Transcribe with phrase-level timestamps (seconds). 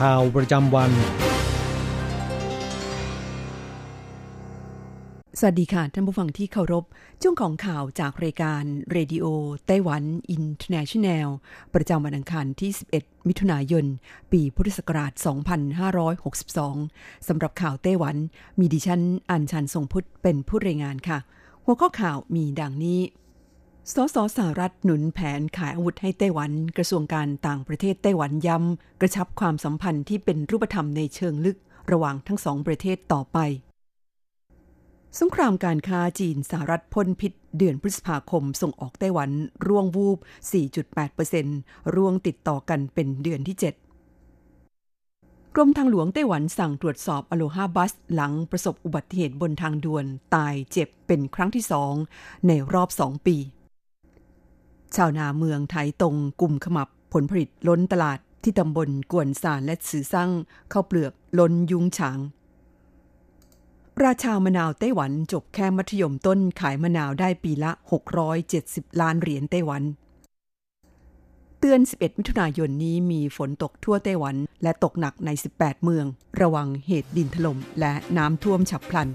[0.00, 0.90] ข่าวประจำวัน
[5.38, 6.84] สวัสดีค่ะ ท่านผู้ฟังที่เคารพ
[7.22, 8.62] ช่วงของข่าวจากรายการ
[8.92, 11.28] Radio Taiwan International
[11.74, 13.84] ประจำวันอังคารที่ 11 มิถุนายน
[14.32, 15.12] ปีพุทธศักราช
[16.40, 18.16] 2562 สำหรับข่าวไต้หวัน
[18.58, 21.18] มีดิฉันอัญชันทรงพุทธเป็นผู้รายงานค่ะ
[21.64, 23.00] หัวข้อข่าวมีดังนี้
[23.92, 31.58] สสสหรัฐหนุนแผนขายอาวุธให้ไต้หวัน กระทรวงการต่างประเทศไต้หวันย้ำ กระชับความสัมพันธ์ที่เป็นรูปธรรมในเชิงลึก
[31.92, 33.38] ระหว่างทั้งสองประเทศต่อไป
[35.20, 39.30] สงครามการค้าจีนสหรัฐพ่นพิษ เดือนพฤษภาคมส่งออกไต้หวัน
[39.66, 40.18] ร่วงวูบ
[41.46, 51.94] 4.8%ร่วงติดต่อกันเป็นเดือนที่ 7กรมทางหลวงไต้หวันสั่งตรวจสอบอโลฮาบัส หลังประสบอุบัติเหตุบนทางด่วน ตายเจ็บเป็นครั้งที่สอง
[52.46, 53.38] ในรอบสองปี
[54.96, 60.30] ชาวนาเมืองไทยตรงกลุ่มขมับผลผลิตล้นตลาดที่ตำบลกวนสารและสือสร้าง
[60.72, 62.18] ข้าวเปลือกล้นยุงฉาง
[64.04, 67.70] ราชามะนาวไต้หวันจบแค่มัธยมต้นขายมะนาวได้ปีละ
[68.36, 69.82] 670 ล้านเหรียญไต้หวัน
[71.58, 76.06] เตือน 11 มิถุนายนนี้มีฝนตกทั่วไต้หวันและตกหนักใน 18 เมือง
[76.40, 79.08] ระวังเหตุดินถล่มและน้ำท่วมฉับพลัน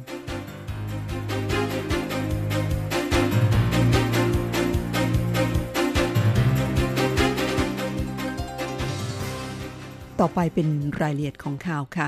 [10.19, 10.67] ต่อไปเป็น
[11.01, 12.07] รายละเอียดของข่าวค่ะ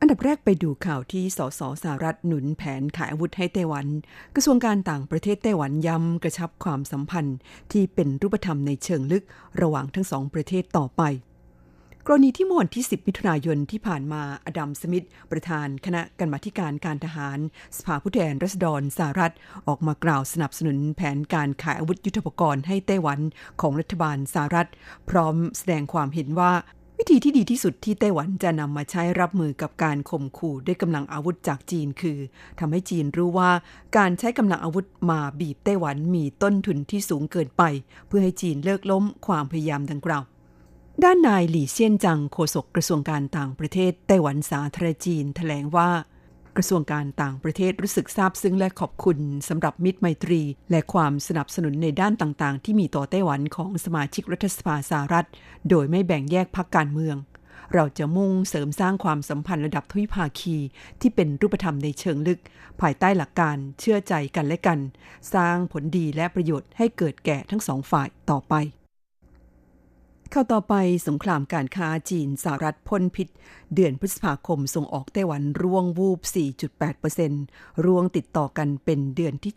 [0.00, 3.86] อันดับแรกไปดูข่าวที่สสสหรัฐหนุนแผนขายอาวุธให้ไต้หวัน
[4.34, 7.38] กระทรวงการต่างประเทศไต้หวันย้ำกระชับความสัมพันธ์
[7.72, 9.24] ที่เป็นรูปธรรมในเชิงลึก
[9.60, 11.02] ระหว่างทั้งสองประเทศต่อไป
[12.06, 17.38] กรณีที่เมื่อวันที่ 10 มิถุนายนที่ผ่านมาอดัมสมิธประธานคณะกรรมาธิการการทหาร
[17.76, 19.32] สภาผู้แทนราษฎรสหรัฐ
[19.68, 23.20] ออกมากล่าวสนับสนุนแผนการขายอาวุธยุทโธปกรณ์ให้ไต้หวัน
[23.60, 24.68] ของรัฐบาลสหรัฐ
[25.10, 26.52] พร้อมแสดงความเห็นว่า
[27.00, 32.18] วิธีที่ดีที่สุดที่ไต้หวันจะนำมาใช้รับมือกับการข่มขู่ด้วยกำลังอาวุธจากจีนคือ
[32.58, 33.50] ทำให้จีนรู้ว่า
[33.96, 37.62] การใช้กำลังอาวุธมาบีบไต้หวันมีต้นทุนที่สูงเกินไป
[38.06, 40.22] เพื่อให้จีนเลิกล้มความพยายามดังกล่าว
[41.04, 45.90] ด้านนายหลี่เซียนจังโฆษกกระทรวงการต่างประเทศไต้หวันสาธารณจีนแถลงว่า
[46.58, 55.26] กระทรวงการต่างประเทศรู้สึกซาบซึ้งและขอบคุณสำหรับมิตรไมตรี และความสนับสนุนในด้านต่างๆ ที่มีต่อไต้หวันของสมาชิกรัฐสภาสหรัฐ
[55.70, 57.16] โดยไม่แบ่งแยกพรรคการเมือง
[57.74, 60.56] เราจะมุ่งเสริมสร้างความสัมพันธ์ระดับทวิภาคี
[61.00, 62.40] ที่เป็นรูปธรรมในเชิงลึก
[62.80, 64.78] ภายใต้หลักการเชื่อใจกันและกัน
[65.34, 68.54] สร้างผลดีและประโยชน์ให้เกิดแก่ทั้งสองฝ่ายต่อไป
[70.32, 70.74] เข้าต่อไป
[71.08, 73.28] สงครามการค้าจีนสหรัฐพ่นพิษ
[73.74, 76.20] เดือนพฤษภาคมส่งออกไต้หวันร่วงวูบ
[77.02, 79.54] 4.8%ร่วงติดต่อกันเป็นเดือนที่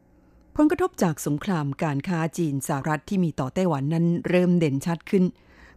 [0.00, 5.24] 7 ผลกระทบจากสงครามการค้าจีนสหรัฐที่มีต่อไต้หวันนั้นเริ่มเด่นชัดขึ้น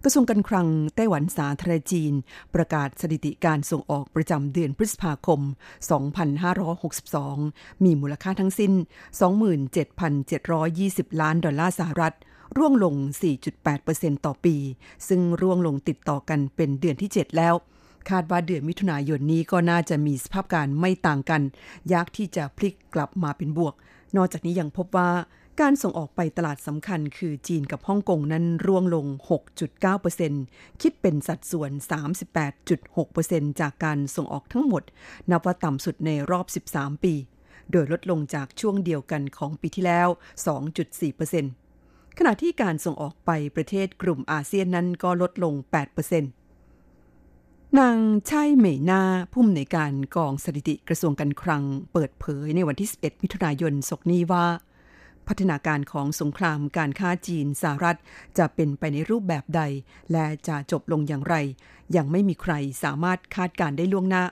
[0.03, 2.13] กระทรวงการคลังไต้หวันสาธารณจีน
[2.55, 5.39] ประกาศสถิติการส่งออกประจำเดือนพฤษภาคม
[7.01, 8.73] 2562 มีมูลค่าทั้งสิ้น
[10.15, 12.15] 27,720 ล้านดอลลาร์สหรัฐ
[12.57, 12.95] ร่วงลง
[13.59, 14.55] 4.8%ต่อปี
[15.07, 17.55] ซึ่งร่วงลงติดต่อกันเป็นเดือนที่ 7 แล้ว
[18.09, 21.41] คาดว่าเดือนมิถุนายนนี้ก็น่าจะมีสภาพการไม่ต่างกัน
[21.93, 23.73] ยากที่จะพลิกกลับมาเป็นบวก
[24.15, 25.09] นอกจากนี้ยังพบว่า
[25.61, 29.05] การส่งออกไปตลาดสำคัญคือจีนกับฮ่องกงนั้นร่วงลง
[29.93, 31.71] 6.9%คิดเป็นสัดส่วน
[32.65, 34.83] 38.6%จากการส่งออกทั้งหมด
[35.31, 37.13] นับว่าต่ำสุดในรอบ 13 ปี
[37.71, 40.07] โดยลดลงจากช่วงเดียวกันของปีที่แล้ว
[40.69, 41.64] 2.4%
[42.19, 45.53] ขณะที่การส่งออกไปประเทศกลุ่มอาเซียนนั้นก็ลดลง
[46.45, 47.97] 8%นาง
[48.27, 49.01] ไช่เหมยนา
[49.31, 51.63] ผู้อำนวยการกองสถิติกระทรวงการคลัง
[51.93, 54.45] เปิดเผยในวันที่ 11 มิถุนายนศกนี้ว่า
[55.27, 57.97] พัฒนาการของสงครามการค้าจีนสหรัฐ
[58.37, 59.61] จะเป็นไปในรูปแบบใด
[60.11, 61.35] และจะจบลงอย่างไร
[61.95, 62.53] ยังไม่มีใคร
[62.83, 64.23] สามารถคาดการได้ล่วงหน้า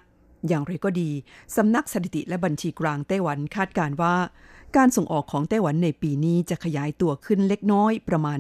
[0.48, 1.10] อย่างไรก็ดี
[1.56, 4.16] สำนักสถิติและบัญชีกลางไต้หวันคาดการว่า
[4.78, 8.40] การส่งออกของไต้หวันในปีนี้จะขยายตัวขึ้นเล็กน้อยประมาณ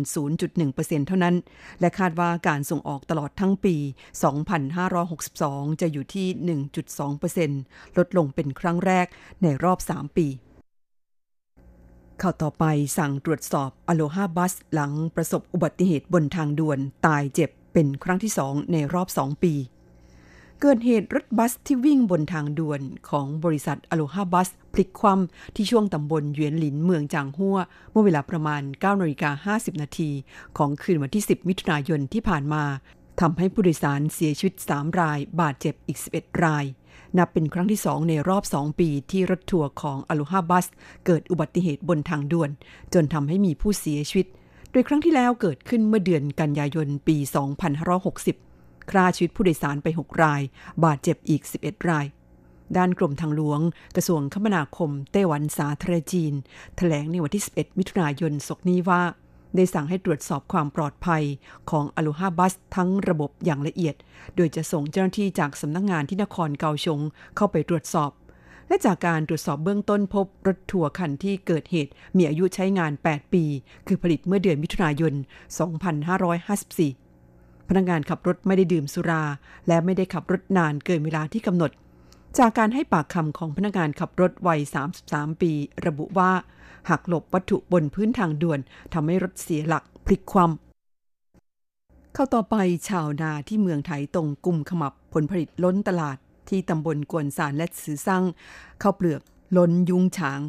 [0.53, 1.35] 0.1%เท่านั้น
[1.79, 3.75] และคาดว่าการส่งออกตลอดทั้งปี
[4.93, 6.27] 2562 จะอยู่ที่
[7.33, 9.07] 1.2%ลดลงเป็นครั้งแรก
[9.43, 10.27] ในรอบ 3 ปี
[12.21, 12.65] ข่าวต่อไป
[12.97, 19.53] สั่งตรวจสอบอโลฮาบัสหลังประสบอุบัติเหตุบนทางด่วนตายเจ็บเป็นครั้งที่สองในรอบสองปี
[20.65, 27.57] เกิดเหตุรถบัสที่วิ่งบนทางด่วนของบริษัทอโลฮาบัสพลิกคว่ำที่ช่วงตำบลเยวนหลินเมืองจางหัว
[27.91, 30.09] เมื่อเวลาประมาณ9นาฬิกา50 นาที
[30.57, 32.63] ของคืนวันที่ 10 มิถุนายนที่ผ่านมา
[33.21, 36.65] ทำให้ผู้โดยสารเสียชีวิต 3 ราย บาดเจ็บอีก 11 ราย
[37.17, 40.65] นับเป็นครั้งที่สองในรอบสองปีที่รถทัวร์ของอลูฮาบัส
[41.05, 42.49] เกิดอุบัติเหตุบนทางด่วน
[42.93, 44.27] จนทำให้มีผู้เสียชีวิต
[44.71, 48.52] โดยครั้งที่แล้วเกิดขึ้นเมื่อเดือนกันยายนปี 2560
[48.91, 50.41] ฆ่าชีวิตผู้โดยสารไป 6 ราย
[50.83, 52.05] บาดเจ็บอีก 11 ราย
[52.77, 53.59] ด้านกรมทางหลวง
[53.95, 56.37] กระทรวงคมนาคมไต้หวันสาธารณจีนถ
[56.77, 59.01] แถลงในวันที่ 11 มิถุนายนศกนี้ว่า
[59.55, 61.23] ได้สั่งให้ตรวจสอบความปลอดภัย
[61.69, 63.95] ของอลูฮาบัสทั้งระบบอย่างละเอียด
[64.35, 66.99] โดยจะส่งเจ้าหน้าที่จากสำนักงงานที่นครเกาชง
[67.35, 68.11] เข้าไปตรวจสอบ
[68.67, 73.43] และจากการตรวจสอบเบื้องต้นพบรถทัวร์คันที่เกิดเหตุมีอายุใช้งาน 8 ปี
[73.87, 75.13] คือผลิตเมื่อเดือนมิถุนายน
[76.33, 77.02] 2554
[77.77, 79.23] นักงานขับรถไม่ได้ดื่มสุรา
[79.67, 81.71] และไม่ได้ขับรถนานเกินเวลาที่กำหนด
[82.37, 84.59] จากการให้ปากคำของพนักงานขับรถวัย
[85.01, 85.51] 33 ปี
[85.85, 86.31] ระบุว่า
[86.89, 88.59] หักหลบวัตถุบนพื้นทางด่วน
[88.93, 92.55] ทำให้รถเสียหลักพลิกคว่ำเข้าต่อไป
[92.89, 96.17] ชาวนาที่เมืองไถตรงกลุ่มขมับผลผลิตล้นตลาด
[96.49, 98.23] ที่ตำบลกวนสารและสือสร้าง
[98.81, 99.21] ข้าวเปลือก
[99.57, 100.41] ล้นยุงฉาง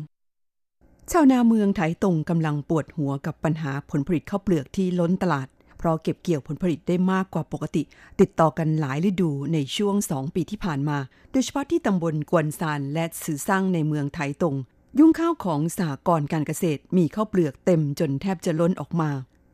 [1.11, 5.49] ชาวนาเมืองไถตรงกำลังปวดหัวกับปัญหาผลผลิตข้าวเปลือกที่ล้นตลาด
[5.85, 7.83] ราะเก็บเกี่ยวผลผลิตได้มากกว่าปกติ
[8.21, 10.99] ติดต่อกันหลายฤดูในช่วงสองปีที่ผ่านมา
[11.33, 14.57] โดยเฉพาะที่ตำบลกวนซานและสือสร้างในเมืองไถตง
[14.99, 19.11] ยุ่งข้าวของสหกรการเกษตรมีข้าวเปลือกเต็มจนแทบจะล้นออกมา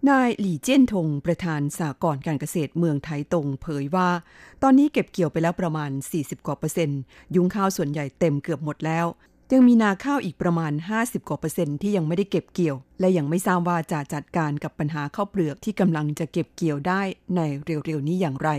[0.08, 4.08] นายหลี่เจี้ยนทงประธานสหกรการเกษตรเมืองไทยตงเผยว่า
[4.62, 7.00] ตอนนี้เก็บเกี่ยวไปแล้วประมาณ 40 กว่าเปอร์เซ็นต์
[7.34, 9.06] ยุ้งข้าวส่วนใหญ่เต็มเกือบหมดแล้ว
[9.54, 17.02] ยังมีนาข้าวอีกประมาณ 50 กว่าเปอร์เซ็นต์ที่ยังไม่ได้เก็บเกี่ยว และยังไม่ทราบว่าจะจัดการกับปัญหาข้าวเปลือกที่กำลังจะเก็บเกี่ยวได้
[17.36, 18.50] ในเร็วๆนี้อย่างไร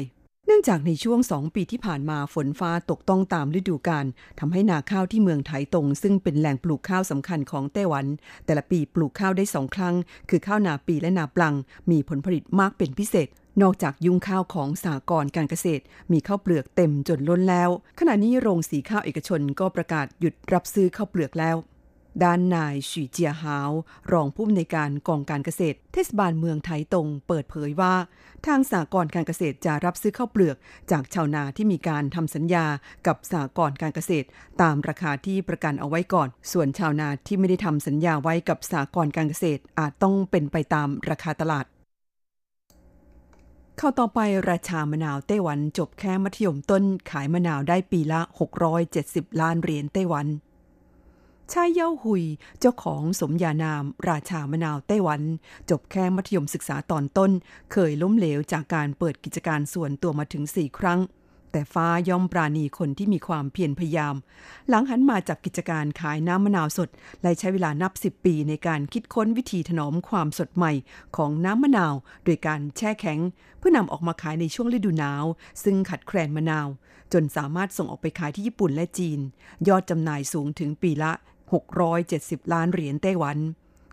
[0.53, 4.05] นื่องจากในช่วงสองปีที่ผ่านมาฝนฟ้าตกต้องตามฤดูกาล
[4.39, 8.05] ทำให้นาข้าวที่เมืองไถตรงซึ่งเป็นแหล่งปลูกข้าวสำคัญของไต้หวัน
[8.45, 9.95] แต่ละปีปลูกข้าวได้สองครั้ง
[10.29, 11.55] คือข้าวนาปีและนาปลัง
[11.91, 13.27] มีผลผลิตมากเป็นพิเศษ
[13.61, 17.69] นอกจากยุ้งข้าวของสากรการเกษตร มีข้าวเปลือกเต็มจนล้นแล้ว
[17.99, 21.55] ขณะนี้โรงสีข้าวเอกชนก็ประกาศหยุดรับซื้อข้าวเปลือกแล้ว
[22.23, 23.71] ด้านนายฉีเจียหาว
[24.11, 27.95] รองผู้อำนวยการกองการเกษตร เทศบาลเมืองไทตงเปิดเผยว่า
[28.45, 30.57] ทางสากรการเกษตรจะรับซื้อข้าวเปลือก
[30.91, 32.65] จากชาวนาที่มีการทำสัญญา
[33.07, 34.27] กับสากรการเกษตร
[34.61, 41.65] ตามราคาที่ประกันเอาไว้ก่อน ส่วนชาวนาที่ไม่ได้ทำสัญญาไว้กับสากรการเกษตรอาจต้องเป็นไปตามราคาตลาด
[43.77, 44.19] เข้าต่อไป
[44.49, 48.21] ราชามะนาวไต้หวันจบแค่มัธยมต้นขายมะนาวได้ปีละ
[48.79, 50.27] 670 ล้านเหรียญไต้หวัน
[51.55, 52.23] ชายเย้าหุย
[52.59, 55.21] เจ้าของสมญานาม ราชามะนาวไต้หวัน
[55.69, 57.31] จบแค่มัธยมศึกษาตอนต้น
[57.71, 60.99] เคยล้มเหลวจากการเปิดกิจการส่วนตัวมาถึงสี่ครั้ง
[61.51, 64.15] แต่ฟ้าย่อมปราณีคนที่มีความเพียรพยายาม
[64.69, 66.89] หลังหันมาจับกิจการขายน้ำมะนาวสด
[67.21, 70.73] และใช้เวลานับสิบปีในการคิดค้นวิธีถนอมความสดใหม่
[71.17, 71.93] ของน้ำมะนาว
[72.25, 73.19] โดยการแช่แข็ง
[73.59, 75.25] เพื่อนำออกมาขายในช่วงฤดูหนาว
[75.63, 76.67] ซึ่งขัดแคลนมะนาว
[77.13, 79.19] จนสามารถส่งออกไปขายที่ญี่ปุ่นและจีน
[79.67, 81.11] ยอดจำหน่ายสูงถึงปีละ
[81.51, 83.37] 670 ล้านเหรียญไต้หวัน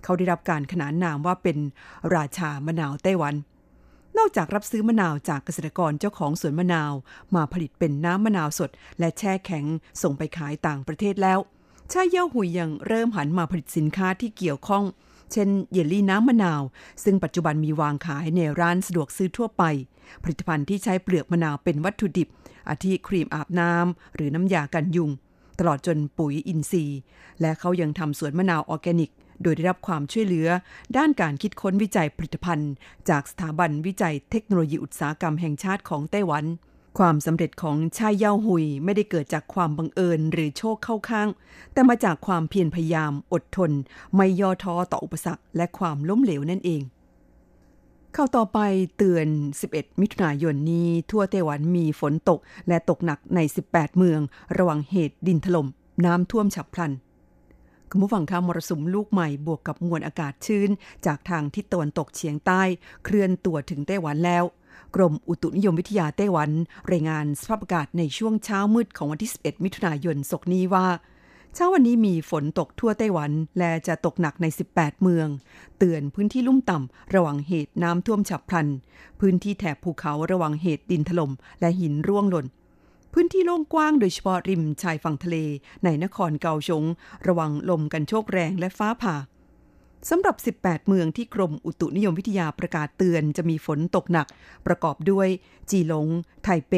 [0.05, 1.59] เขาได้รับการขนานนามว่าเป็น
[2.15, 3.35] ราชามะนาวไต้หวัน
[4.19, 6.93] นอกจากรับซื้อมะนาวจากเกษตรกรเจ้าของสวนมะนาว
[7.35, 9.65] มาผลิตเป็นน้ำมะนาวสด และแช่แข็ง
[10.03, 11.39] ส่งไปขายต่างประเทศแล้ว
[11.93, 14.85] ชาเย่าหุยยังเริ่มหันมาผลิตสินค้าที่เกี่ยวข้อง
[15.33, 16.63] เช่น เยลลี่น้ำมะนาว
[17.05, 19.63] ซึ่งปัจจุบันมีวางขายในร้านสะดวกซื้อทั่วไป
[20.23, 22.29] ผลิตภัณฑ์ที่ใช้เปลือกมะนาวเป็นวัตถุดิบ
[22.69, 25.11] อาทิครีมอาบน้ำหรือน้ำยากันยุง
[25.59, 26.99] ตลอดจนปุ๋ยอินทรีย์
[27.41, 29.13] และเขายังทำสวนมะนาวออร์แกนิก
[29.43, 30.49] โดยได้รับความช่วยเหลือ
[30.97, 32.73] ด้านการคิดค้นวิจัยผลิตภัณฑ์
[33.09, 36.45] จากสถาบันวิจัยเทคโนโลยีอุตสาหกรรมแห่งชาติของไต้หวัน
[36.99, 41.29] ความสำเร็จของชายเย้าหุยไม่ได้เกิดจากความบังเอิญหรือโชคเข้าข้าง
[41.73, 43.71] แต่มาจากความเพียรพยายามอดทน
[44.17, 46.83] ไม่ย่อท้อต่ออุปสรรคและความล้มเหลวนั่นเอง
[48.15, 48.59] เข้าต่อไป
[48.97, 49.27] เตือน
[49.65, 54.21] 11 มิถุนายนนี้ทั่วไต้หวันมีฝนตกและตกหนักใน 18 เมือง
[54.59, 55.67] ระวังเหตุดินถลม่ม
[56.05, 56.93] น้ำท่วมฉับพลัน
[57.91, 60.69] คุณผู้ฟังคะมรสุมลูกใหม่บวกกับมวลอากาศชื้น
[61.07, 62.63] จากทางทิศตะวันตกเฉียงใต้
[63.05, 64.45] เคลื่อนตัวถึงไต้หวันแล้ว
[64.95, 66.51] กรมอุตุนิยมวิทยาไต้หวัน
[66.93, 70.87] รายงานสภาพอากาศในช่วงเช้ามืดของวันที่ 11 มิถุนายนศกนี้ว่า
[71.55, 75.29] เช้าวันนี้มีฝนตกทั่วไต้หวัน และจะตกหนักใน 18 เมือง
[75.79, 78.69] เตือนพื้นที่ลุ่มต่ำ ระวังเหตุน้ำท่วมฉับพลัน
[79.21, 82.47] พื้นที่แถบภูเขาระวังเหตุดินถล่มและหินร่วงหล่น
[83.13, 85.37] พื้นที่โล่งกว้างโดยเฉพาะริมชายฝั่งทะเล
[85.85, 86.85] ในนครเกาชง
[87.27, 89.17] ระวังลมกันโชกแรงและฟ้าผ่า
[90.11, 94.27] สำหรับ 18 เมืองที่กรมอุตุนิยมวิทยาประกาศเตือนจะมีฝนตกหนัก
[94.67, 95.29] ประกอบด้วย
[95.71, 96.09] จีหลง
[96.45, 96.75] ไทเป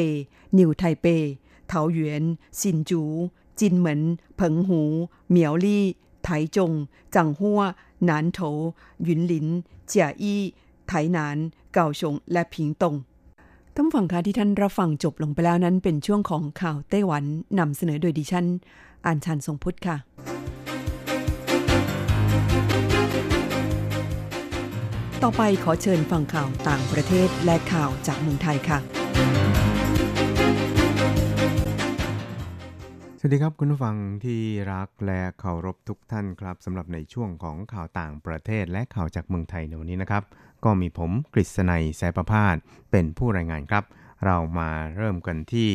[0.58, 1.06] นิวไทเป
[1.68, 2.24] เถาหยวน
[2.60, 3.02] ซินจู
[3.60, 4.00] จินเหมิน
[4.36, 4.82] เผิงหู
[5.28, 5.84] เหมียวลี่
[6.24, 6.72] ไถจง
[7.14, 7.60] จังหัว
[8.04, 8.40] หนานโถ
[9.04, 9.46] หยุนหลิน
[9.86, 10.42] เจียอี้
[10.88, 11.36] ไถหนาน
[11.72, 12.94] เกาชง และผิงตง
[13.74, 17.24] ท่านฟังคะที่ท่านรับฟังจบลงไปแล้วนั้นเป็นช่วงของข่าวไต้หวัน
[17.58, 18.46] นำเสนอโดยดิฉัน
[19.06, 19.96] อัญชันทรงพุทธค่ะ
[25.22, 29.59] ต่อไปขอเชิญฟังข่าวต่างประเทศและข่าวจากเมืองไทยค่ะ
[33.22, 34.40] สวัสดีครับคุณผู้ฟังที่
[34.72, 40.22] รักและเคารพทุกท่านครับสำหรับในช่วงของข่าวต่างประเทศและข่าวจากเมืองไทยในวันนี้นะครับ
[40.64, 42.56] ก็มีผมกฤษณัยแสประพาส
[42.90, 43.84] เป็นผู้รายงานครับ
[44.26, 45.70] เรามาเริ่มกันที่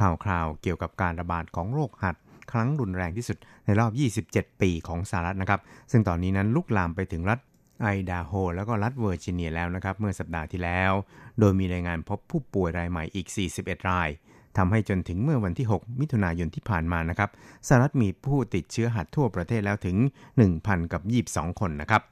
[0.00, 2.16] ข่าวคราวเกี่ยวกับการระบาดของโรคหัด
[2.52, 3.92] ครั้งรุนแรงที่สุดในรอบ
[4.34, 7.38] 27 ปีของสหรัฐนะครับ ซึ่งตอนนี้นั้นลุกลามไปถึงรัฐ
[7.82, 10.92] ไอดาโฮแล้วก็รัฐเวอร์จิเนียแล้วนะครับ เมื่อสัปดาห์ที่แล้ว
[11.38, 13.26] โดยมีรายงานพบผู้ป่วยรายใหม่อีก
[13.58, 14.10] 41 ราย
[14.58, 17.30] ทำให้จนถึงเมื่อวันที่ 6 มิถุนายนที่ผ่านมานะครับ
[17.68, 19.96] สหรัฐมีผู้ติดเชื้อหัดทั่วประเทศแล้วถึง
[20.44, 21.02] 1,000 กับ
[21.50, 22.02] 22 คนนะครับ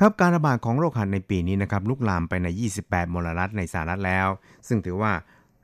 [0.00, 2.48] ครับการระบาดของโรคหัดในปีนี้นะครับลุกลามไปใน
[2.80, 4.28] 28 มลรัฐในสหรัฐแล้ว
[4.68, 5.12] ซึ่งถือว่า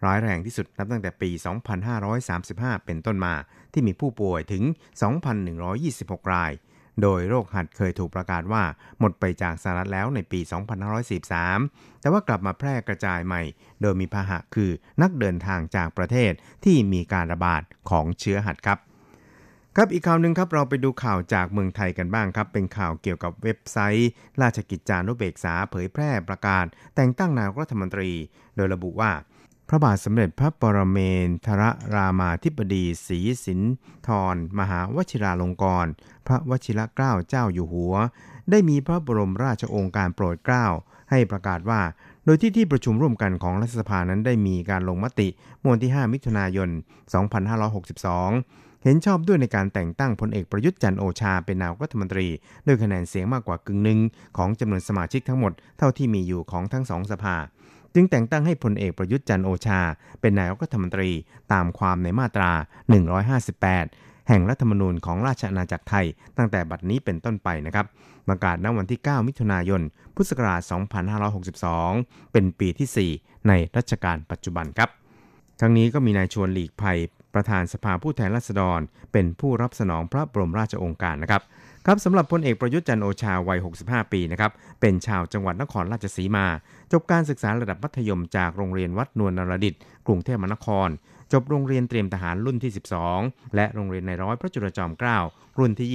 [0.04, 1.30] ร้ายแรงที่สุดนับตั้งแต่ปี
[2.08, 3.34] 2535 เป็นต้นมา
[3.72, 4.62] ที่มีผู้ป่วยถึง
[5.48, 6.52] 2,126 ราย
[7.02, 8.62] โดยโรคหัดเคยถูกประกาศว่า
[8.98, 10.40] หมดไปจากสหรัฐแล้วในปี
[11.20, 13.42] 2543 แต่ว่ากลับมาแพร่กระจายใหม่
[13.82, 14.70] โดยมีพาหะคือ
[15.02, 16.32] นักเดินทางจากประเทศ
[16.64, 18.78] ที่มีการระบาดของเชื้อหัดครับ
[19.76, 24.10] ครับอีกข่าวหนึ่งครับเราไปดูข่าวจากเมืองไทยกันบ้างครับ เป็นข่าวเกี่ยวกับเว็บไซต์
[24.42, 28.10] ราชกิจจานุเบกษาเผยแพร่ประกาศ แต่งตั้งนายกรัฐมนตรี
[28.56, 29.10] โดยระบุว่า
[29.70, 31.62] พระบาทสมเด็จพระปรเมนทร
[31.94, 33.60] รามาธิบดีศรีสิน
[34.06, 35.92] ธรมหาวชิราลงกรณ์
[36.26, 37.94] พระวชิรเกล้าเจ้าอยู่หัว
[38.50, 40.66] ได้มีพระบรมราชโองการโปรดเกล้า
[41.10, 41.80] ให้ประกาศว่า
[42.24, 45.28] โดยที่ที่ประชุมร่วมกันของรัฐสภานั้นได้มีการลงมติ
[45.62, 46.68] มวันที่ 5 มิถุนายน
[47.56, 52.26] 2562 เห็นชอบด้วยในการแต่งตั้งพลเอกประยุทธ์จันโอชาเป็นนายกรัฐมนตรี
[52.66, 54.00] ด้วยคะแนนเสียงมากกว่ากึ่งหนึ่ง
[54.36, 57.36] ของจำนวนสมาชิกทั้งหมดเท่าที่มีอยู่ของทั้งสองสภา
[57.94, 59.80] จึงแต่งตั้งให้พลเอกประยุทธ์จันโอชา
[60.20, 61.10] เป็นนายกรัฐมนตรี
[61.52, 62.50] ตามความในมาตรา
[63.36, 67.86] 158 แห่งรัฐธรรมนูญของราชอาณาจักรไทย ตั้งแต่บัดนี้เป็นต้นไปนะครับ
[68.28, 69.82] ประกาศณวันที่ 9 มิถุนายน
[70.14, 70.60] พุทธศักราช
[71.46, 74.90] 2562 เป็นปีที่ 4 ในรัชกาลปัจจุบันครับ
[75.60, 76.98] ทั้งนี้ก็มีนายชวนหลีกภัย
[77.34, 78.80] ประธานสภาผู้แทนราษฎร
[79.12, 81.42] เป็นผู้รับสนองพระบรมราชโองการนะครับ
[81.86, 86.46] ครับสำหรับพลเอกประยุทธ์จันโอชาวัย 65 ปีนะครับ เป็นชาวจังหวัดนครราชสีมา
[86.92, 89.74] จบการศึกษาระดับมัธยมจากโรงเรียนวัดนวลนรดิต
[90.06, 90.88] กรุงเทพมหานคร
[91.32, 92.72] จบโรงเรียนเตรียมทหารรุ่นที่
[93.14, 95.18] 12 และโรงเรียนในร้อยพระจุลจอมเกล้า
[95.58, 95.88] รุ่นที่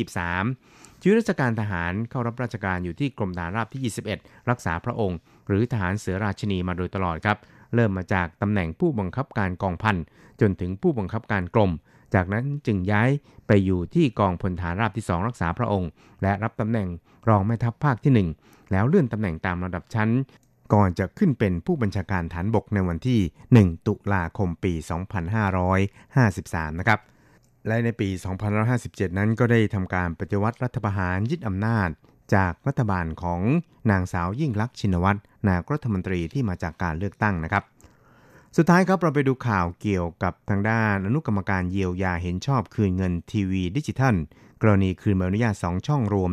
[0.55, 7.37] 23ชีวิตราชการทหารเข้ารับราชการอยู่ที่กรมทหารราบที่ 21 รักษาพระองค์ หรือทหารเสือราชินีมาโดยตลอดครับ
[7.75, 9.97] เริ่มมาจากตำแหน่งผู้บังคับการกองพัน
[10.41, 11.71] จนถึงผู้บังคับการกรม
[12.13, 13.09] จากนั้นจึงย้าย
[13.47, 15.89] ไปอยู่ที่กองพลฐานราบที่ 2 รักษาพระองค์
[16.21, 16.87] และรับตำแหน่ง
[17.29, 20.09] รองแม่ทัพภาคที่ 1 แล้วเลื่อนตำแหน่งตามระดับชั้น
[20.73, 23.19] ก่อนจะขึ้นเป็นผู้บัญชาการฐานบกในวันที่
[23.55, 24.73] 1 ตุลาคมปี
[25.75, 26.99] 2553 นะครับ
[27.67, 28.09] และในปี
[28.63, 31.89] 2557 นั้นก็ได้ทำการปฏิวัติรัฐประหารยึดอำนาจ
[32.35, 33.41] จากรัฐบาลของ
[33.91, 37.63] นางสาวยิ่งลักษณ์ชินวัตรนายกรัฐมนตรีที่มาจากการเลือกตั้งนะครับ
[38.57, 44.15] สุดท้ายครับเราไปดูข่าวเกี่ยวกับทางด้านอนุกรรมการเยียวยาเห็นชอบคืนเงินทีวีดิจิทัล
[44.61, 46.31] กรณีคืนใบอนุญาต 2 ช่องรวม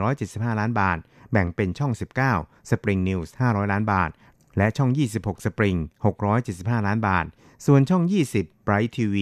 [0.00, 0.98] 1,175 ล้านบาท
[1.32, 1.92] แบ่งเป็นช่อง
[2.30, 4.10] 19 Spring News 500 ล้านบาท
[4.58, 5.78] และช่อง 26 Spring
[6.32, 7.24] 675 ล้านบาท
[7.66, 8.02] ส่วนช่อง
[8.34, 9.16] 20 Bright TV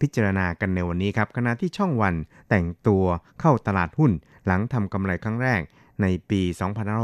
[0.00, 2.14] พิจารณากันในวันนี้ครับขณะที่ช่องวัน
[2.48, 3.04] แต่งตัว
[3.40, 4.12] เข้าตลาดหุ้น
[4.46, 5.60] หลังทำกำไรครั้งแรก
[6.02, 6.40] ในปี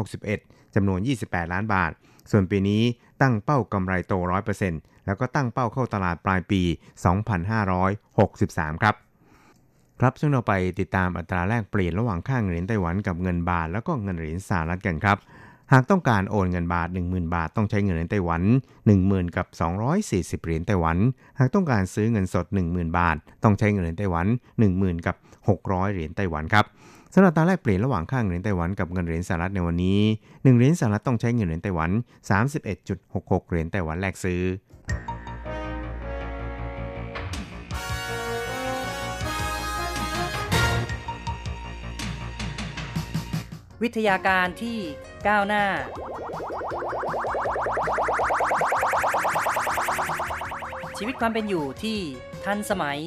[0.07, 1.93] 2561จำนวน 28 ล้านบาท
[2.31, 2.83] ส่วนปีนี้
[3.23, 4.15] ตั้งเป้ากำไรโต
[4.61, 6.63] 100%แล้วก็ตั้งเป้าเข้าตลาดปลายปี
[7.93, 8.95] 2563 ครับ
[10.01, 15.19] ครับซึ่งเราไปติดตามอัตราแลกเปลี่ยนระหว่างค่าเงินเหรียญไต้หวันกับเงินบาท แล้วก็เงินเหรียญสหรัฐกันครับ
[15.73, 18.43] หากต้องการโอนเงินบาท 10,000 บาท ต้องใช้เงินเหรียญไต้หวัน
[18.91, 19.47] 10,000 กับ
[20.01, 20.97] 240 เหรียญไต้หวัน
[21.39, 24.27] หากต้องการซื้อเงินสด 10,000 บาท ต้องใช้เงินเหรียญไต้หวัน
[24.67, 25.17] 10,000 กับ
[25.55, 26.65] 600 เหรียญไต้หวันครับ
[27.17, 31.91] สำหรับตาแลกเปลี่ยนระหว่างค่าเงินเหรียญไต้หวันกับเงินเหรียญสหรัฐในวันนี้ 1 เหรียญสหรัฐต้องใช้เงินเหรียญไต้หวัน
[32.71, 34.43] 31.66 เหรียญไต้หวันแลกซื้อ
[43.83, 44.79] วิทยาการที่
[45.27, 45.65] ก้าวหน้า
[50.99, 51.99] ชีวิตความเป็นอยู่ที่
[52.45, 53.01] ทันสมัย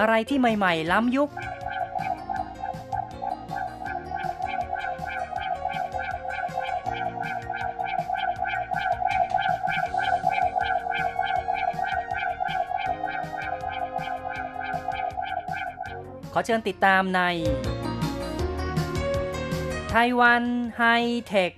[0.00, 1.30] อะไรที่ใหม่ ๆ ล้ำยุค
[16.32, 17.20] ขอเชิญติดตามใน
[19.90, 20.44] ไต้หวัน
[20.78, 20.82] ไฮ
[21.26, 21.52] เทค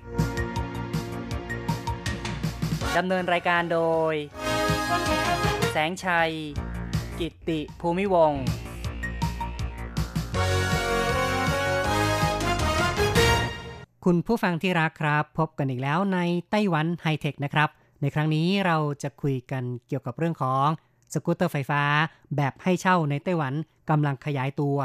[2.96, 3.80] ดำเนินรายการโด
[4.12, 4.14] ย
[5.72, 6.32] แสงชัย
[7.48, 8.42] ติภูมิวงศ์
[14.04, 16.18] คุณผู้ฟังที่รักครับ พบกันอีกแล้วใน
[16.50, 17.68] ไต้หวันไฮเทคนะครับ
[18.00, 20.66] ในครั้งนี้เราจะคุยกันเกี่ยวกับเรื่องของ
[21.12, 21.82] สกูตเตอร์ไฟฟ้า
[22.36, 23.54] แบบให้เช่าในไต้หวัน
[23.90, 24.78] กำลังขยายตัว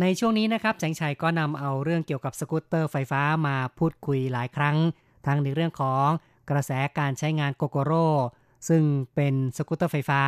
[0.00, 4.76] ในช่วงนี้นะครับแสงชัยก็นำเอาเรื่องเกี่ยวกับสกูตเตอร์ไฟฟ้ามาพูดคุยหลายครั้ง
[5.26, 6.06] ทั้งในเรื่องของ
[6.50, 7.92] กระแสการใช้งาน Gogoro
[8.68, 8.82] ซึ่ง
[9.14, 10.22] เป็นสกูตเตอร์ไฟฟ้า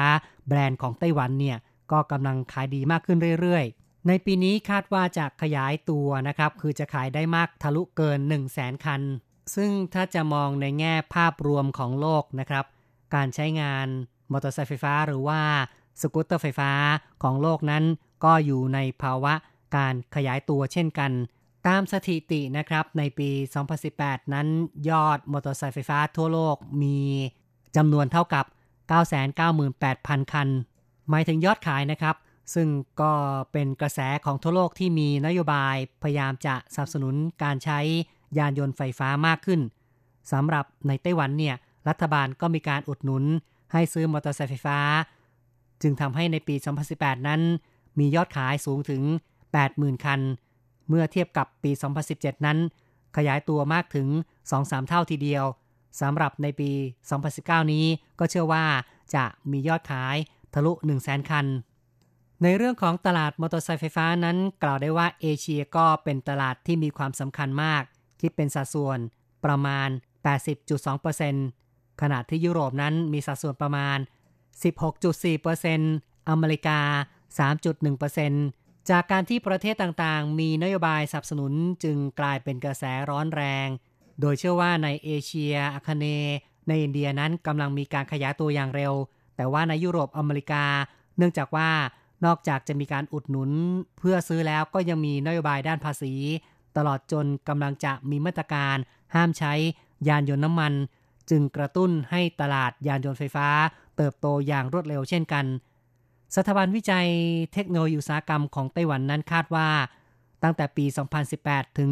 [0.48, 1.58] แบรนด์ของไต้หวันเนี่ย
[1.92, 9.02] ก็กำลังขายดีมากขึ้นเรื่อยๆ ในปีนี้คาดว่าจะขยายตัวนะครับ คือจะขายได้มากทะลุเกิน 1 0 0 0 0แสนคัน
[9.54, 12.64] ซึ่งถ้าจะมองในแง่ภาพรวมของโลกนะครับ
[13.14, 13.86] การใช้งาน
[14.32, 15.40] มอเตอร์ไซค์ไฟฟ้าหรือว่า
[16.00, 16.72] สกูตเตอร์ไฟฟ้า
[17.22, 17.84] ของโลกนั้น
[18.24, 19.34] ก็อยู่ในภาวะ
[19.76, 21.12] การขยายตัวเช่นกัน
[21.66, 23.30] ตามสถิตินะครับในปี
[23.82, 24.48] 2018 นั้น
[24.88, 26.98] ยอดมอเตอร์ไซค์ไฟฟ้าทั่วโลกมี
[27.76, 28.44] จำนวนเท่ากับ
[29.38, 30.48] 998,000 คัน
[31.10, 32.16] หมายถึงยอดขายนะครับ
[32.54, 32.68] ซึ่ง
[33.00, 33.12] ก็
[33.52, 37.80] เป็นกระแสของทั่วโลกที่มีนโยบายพยายามจะสนับสนุนการใช้
[38.38, 39.60] ยานยนต์ไฟฟ้ามากขึ้น
[40.32, 41.54] สำหรับในไต้หวันเนี่ย
[41.88, 43.24] รัฐบาลก็มีการอุดหนุน
[43.72, 44.78] ให้ซื้อมอเตอร์ไซค์ไฟฟ้า
[45.82, 46.54] จึงทำให้ในปี
[46.92, 47.40] 2018 นั้น
[47.98, 49.02] มียอดขายสูงถึง
[49.52, 50.20] 80,000 คัน
[50.88, 51.70] เมื่อเทียบกับปี
[52.08, 52.58] 2017 นั้น
[53.16, 54.08] ขยายตัวมากถึง
[54.48, 55.44] 2-3 เท่าทีเดียว
[56.00, 56.70] สำหรับในปี
[57.22, 57.86] 2019 นี้
[58.18, 58.64] ก็เชื่อว่า
[59.14, 60.16] จะมียอดขาย
[60.54, 61.46] ทะลุ 1 0 0 0 0 0 คัน
[62.42, 67.82] ในเรื่องของตลาดมอเตอร์ไซค์ไฟฟ้านั้น กล่าวได้ว่าเอเชียก็เป็นตลาดที่มีความสำคัญมาก
[68.20, 68.98] คิดเป็นสัดส่วน
[69.44, 69.88] ประมาณ
[71.14, 73.98] 80.2%ขณะที่ยุโรปนั้นมีสัดส่วนประมาณ
[74.72, 76.80] 16.4%อเมริกา
[78.00, 81.52] 3.1%จากการที่ประเทศต่างๆ มีนโยบายสนับสนุน
[81.84, 83.68] จึงกลายเป็นกระแสร้อนแรง
[84.22, 86.36] โดยเชื่อว่าในเอเชียอาคเนย์
[86.68, 88.92] ในอินเดียนั้นกำลังมีการขยายตัวอย่างเร็ว
[89.36, 90.64] แต่ว่าในยุโรปอเมริกา
[91.16, 91.70] เนื่องจากว่า
[92.24, 93.50] นอกจากจะมีการอุดหนุน
[93.98, 96.14] เพื่อซื้อแล้วก็ยังมีนโยบายด้านภาษี
[96.76, 98.76] ตลอดจนกำลังจะมีมาตรการ
[99.14, 99.52] ห้ามใช้
[100.08, 100.72] ยานยนต์น้ำมัน
[101.30, 103.48] จึงกระตุ้นให้ตลาดยานยนต์ไฟฟ้า
[103.96, 105.44] เติบโตอย่างรวดเร็วเช่นกัน
[106.36, 107.08] สถาบันวิจัย
[107.52, 109.68] เทคโนโลยีอุตสาหกรรมของไต้หวันนั้นคาดว่า
[110.42, 110.84] ตั้งแต่ปี
[111.32, 111.90] 2018 ถึง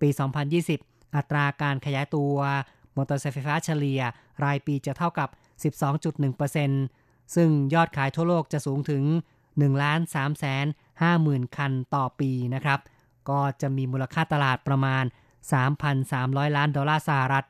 [0.00, 0.08] ปี
[0.52, 2.36] 2020 อัตราการขยายตัว
[2.96, 4.00] มอเตอร์ไซค์ไฟฟ้าเฉลี่ย
[4.44, 5.28] รายปีจะเท่ากับ
[6.26, 9.02] 12.1%ซึ่งยอดขายทั่วโลกจะสูงถึง
[9.58, 12.80] 1,350,000คันต่อปีนะครับ
[13.28, 15.04] ก็จะมีมูลค่าตลาดประมาณ
[15.80, 17.46] 3,300 ล้านดอลลาร์สหรัฐ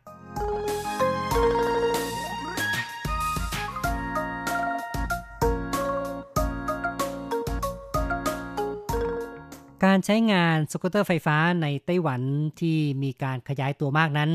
[9.85, 12.21] การใช้งานสกูตเตอร์ไฟฟ้าในไต้หวัน
[12.61, 14.31] ที่มีการขยายตัวมากนั้น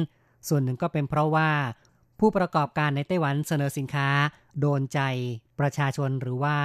[0.47, 1.49] ส่วนหนึ่งก็เป็นเพราะว่า
[2.19, 4.09] ผู้ประกอบการในไต้หวันเสนอสินค้า
[4.59, 4.99] โดนใจ
[5.59, 6.55] ประชาชนหรือว่า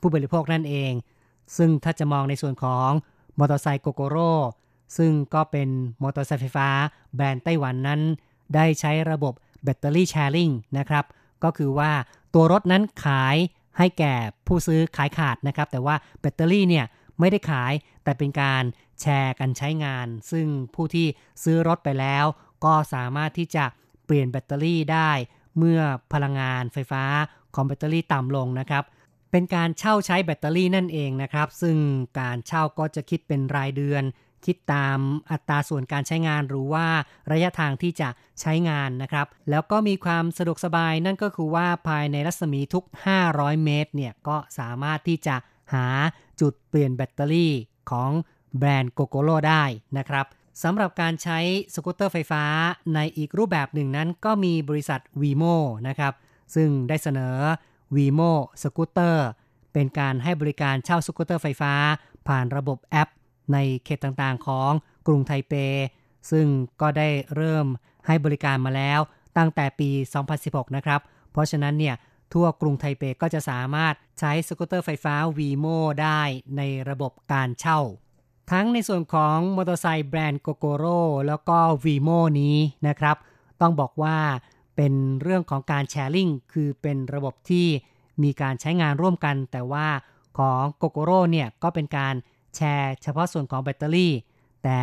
[0.00, 0.92] ผู้บริโภคนั่นเอง
[1.56, 2.90] ซึ่งถ้าจะมองในส่วนของ
[3.38, 4.32] มอเตอร์ไซค์โกโกโร่
[4.96, 5.68] ซึ่งก็เป็น
[6.02, 6.68] มอเตอร์ไซค์ไฟฟ้า
[7.14, 8.00] แบรนด์ไต้หวันนั้น
[8.54, 9.32] ได้ใช้ระบบ
[9.64, 11.04] แบตเตอรี่แชร์ลิงนะครับ
[11.44, 11.90] ก็คือว่า
[12.34, 13.36] ตัวรถนั้นขาย
[13.78, 14.14] ให้แก่
[14.46, 16.86] ผู้ซื้อขายขาดนะครับ แต่ว่าแบตเตอรี่เนี่ย
[17.20, 17.72] ไม่ได้ขาย
[18.04, 18.62] แต่เป็นการ
[19.00, 21.06] แชร์กันใช้งาน ซึ่งผู้ที่
[21.42, 22.24] ซื้อรถไปแล้ว
[22.64, 23.64] ก็สามารถที่จะ
[24.06, 25.10] เปลี่ยนแบตเตอรี่ได้
[25.58, 25.80] เมื่อ
[26.12, 27.04] พลังงานไฟฟ้า
[27.54, 28.84] ของแบตเตอรี่ต่ำลงนะครับ
[29.30, 31.76] เป็นการเช่าใช้แบตเตอรี่นั่นเองนะครับ ซึ่ง
[32.20, 34.04] การเช่าก็จะคิดเป็นรายเดือน
[34.44, 34.98] คิดตาม
[35.30, 36.86] อัตราส่วนการใช้งานหรือว่า
[37.32, 38.08] ระยะทางที่จะ
[38.40, 42.84] ใช้งานนะครับ แล้วก็มีความสะดวกสบายนั่นก็คือว่าภายในรัศมีทุก
[43.24, 45.36] 500 เมตรเนี่ยก็สามารถที่จะ
[45.74, 45.86] หา
[46.40, 47.52] จุดเปลี่ยนแบตเตอรี่
[47.90, 48.10] ของ
[48.58, 49.62] แบรนด์โกโกโ o ได้
[49.98, 50.26] นะครับ
[50.62, 51.38] สำหรับการใช้
[51.74, 52.44] สกูตเตอร์ไฟฟ้า
[52.94, 55.54] ในอีกรูปแบบหนึ่งนั้นก็มีบริษัท Vimo
[55.88, 56.12] นะครับ
[56.54, 57.36] ซึ่งได้เสนอ
[57.96, 59.26] Vimo สกูตเตอร์
[59.72, 61.74] เป็นการให้บริการเช่าสกูตเตอร์ไฟฟ้า
[62.28, 63.08] ผ่านระบบแอป
[63.52, 64.70] ในเขตต่างๆของ
[65.06, 65.54] กรุงไทเป
[66.30, 66.46] ซึ่ง
[66.80, 67.66] ก็ได้เริ่ม
[68.06, 69.00] ให้บริการมาแล้ว
[69.36, 69.90] ตั้งแต่ปี
[70.32, 71.00] 2016 นะครับ
[71.32, 71.94] เพราะฉะนั้นเนี่ย
[72.32, 76.20] ทั่วกรุงไทเปก็จะสามารถใช้สกูตเตอร์ไฟฟ้า WeMo ได้
[76.56, 77.80] ในระบบการเช่า
[78.50, 82.56] ทั้งในส่วนของมอเตอร์ไซค์แบรนด์ Gogoro แล้วก็ WeMo นี้
[82.88, 83.16] นะครับ
[83.60, 84.16] ต้องบอกว่า
[84.76, 87.66] เป็นเรื่องของการ sharing คือเป็นระบบที่
[88.22, 89.86] มีการใช้งานร่วมกัน แต่ว่า
[90.38, 92.14] ของ Gogoro เนี่ยก็เป็นการ
[92.56, 94.12] แชร์เฉพาะส่วนของแบตเตอรี่
[94.64, 94.78] แต่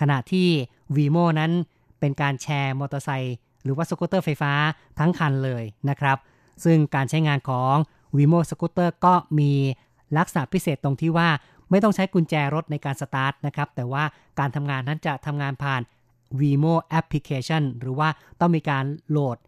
[0.00, 0.48] ขณะที่
[0.96, 1.52] WeMo นั้น
[2.00, 4.52] เป็นการแชร์มอเตอร์ไซค์หรือว่าสกูตเตอร์ไฟฟ้า
[4.98, 6.18] ทั้งคันเลยนะครับ
[6.64, 7.74] ซึ่งการใช้งานของ
[8.16, 9.52] Vimo สกูตเตอร์ก็มี
[10.16, 11.28] ลักษณะพิเศษตรงที่ว่า
[11.70, 14.04] ไม่ต้องใช้กุญแจรถในการสตาร์ทนะครับ แต่ว่า
[14.38, 15.80] การทำงานนั้นจะทำงานผ่าน
[16.40, 18.08] WeMo Application หรือว่า
[18.40, 19.38] ต้องมีการโหลด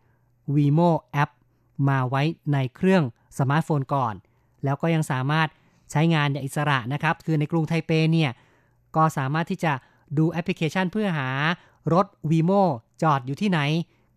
[0.55, 0.91] WeMo
[1.23, 1.31] App
[1.89, 3.03] มาไว้ในเครื่อง
[3.39, 4.15] สมาร์ทโฟนก่อน
[4.65, 5.49] แล้วก็ยังสามารถ
[5.91, 8.31] ใช้งานอย่างอิสระนะครับ คือในกรุงไทเปเนี่ย
[8.97, 9.73] ก็สามารถที่จะ
[10.19, 11.29] ดูแอปพลิเคชันเพื่อหา
[11.93, 12.63] รถ Vimo
[13.03, 13.61] จอดอยู่ที่ไหน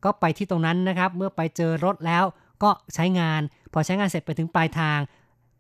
[0.04, 2.24] ก็ไปที่ตรงนั้นนะครับ เมื่อไปเจอรถแล้ว
[2.64, 3.42] ก็ใช้งาน
[3.74, 5.00] พอใช้งานเสร็จไปถึงปลายทาง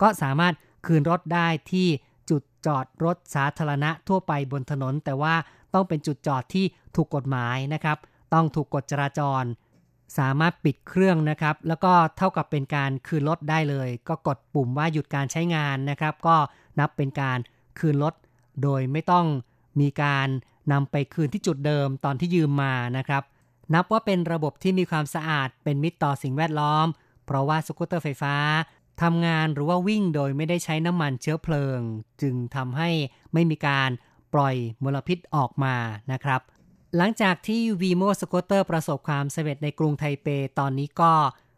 [0.01, 0.53] ก็สามารถ
[0.85, 1.88] คืนรถได้ที่
[2.29, 5.35] จุดจอดรถสาธารณะทั่วไปบนถนน แต่ว่า
[5.73, 7.97] ต้องเป็นจุดจอดที่ถูกกฎหมายนะครับ
[8.33, 9.43] ต้องถูกกฎจราจร
[10.17, 16.35] สามารถปิดเครื่องนะครับ แล้วก็เท่ากับเป็นการคืนรถได้เลย ก็กดปุ่มว่าหยุดการใช้งานนะครับ ก็
[16.79, 17.38] นับเป็นการ
[17.79, 18.13] คืนรถ
[18.63, 19.25] โดยไม่ต้อง
[19.79, 20.27] มีการ
[20.71, 23.23] นำไปคืนที่จุดเดิมตอนที่ยืมมานะครับ
[23.73, 26.88] นับว่าเป็นระบบที่มีความสะอาดเป็นมิตรต่อสิ่งแวดล้อม
[27.25, 28.36] เพราะว่าสกูตเตอร์ไฟฟ้า
[29.01, 31.79] ทำงานหรือว่าวิ่งโดยไม่ได้ใช้น้ำมันเชื้อเพลิง
[32.21, 32.89] จึงทำให้
[33.34, 33.89] ไม่มีการ
[34.34, 35.75] ปล่อยมลพิษออกมา
[36.12, 36.41] นะครับ
[36.97, 40.27] หลังจากที่ Vimo Scooter ประสบความสำเร็จในกรุงไทเป
[40.60, 41.13] ตอนนี้ก็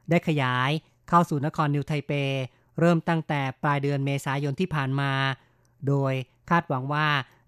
[0.10, 0.71] ได้ขยาย
[1.10, 2.12] เข้าสู่นครนิวไทเป
[2.80, 5.12] เริ่มตั้งแต่ปลายเดือนเมษายนที่ผ่านมา
[5.88, 6.13] โดย
[6.50, 7.08] คาดหวังว่า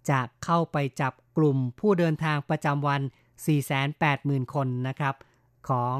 [0.10, 3.02] จะเข้าไปจับกลุ่มผู้เดินทางประจำวัน
[3.40, 5.16] 480,000 คนนะครับ
[5.70, 5.98] ของ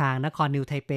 [0.00, 0.92] ทางนครนิวไทเป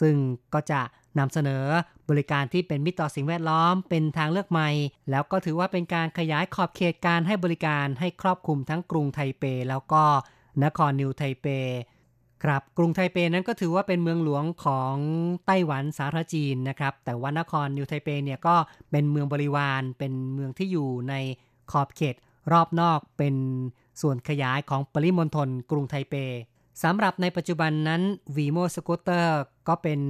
[0.00, 0.14] ซึ่ง
[0.54, 0.80] ก็จะ
[1.18, 1.64] นำเสนอ
[2.08, 4.70] บริการที่เป็นมิตรต่อสิ่งแวดล้อมเป็นทางเลือกใหม่
[5.10, 10.02] แล้วก็ถือว่าเป็นการขยายขอบเขตการให้บริการให้ครอบคลุมทั้งกรุงไทเป แล้วก็
[10.64, 11.46] นครนิวไทเป
[12.44, 14.94] ครับกรุงไทเปนั้นก็ถือว่าเป็นเมืองหลวงของ
[15.46, 18.56] ไต้หวันสาธารณจีนนะครับ แต่ว่านครนิวไทเปเนี่ยก็
[18.90, 21.14] เป็นเมืองบริวาร เป็นเมืองที่อยู่ใน
[21.70, 22.14] ขอบเขต
[22.52, 23.34] รอบนอกเป็น
[24.00, 26.14] ส่วนขยายของปริมณฑลกรุงไทเป
[26.82, 28.02] สำหรับในปัจจุบันนั้น
[28.36, 29.26] Vimo Scooter
[29.68, 30.00] ก็เป็น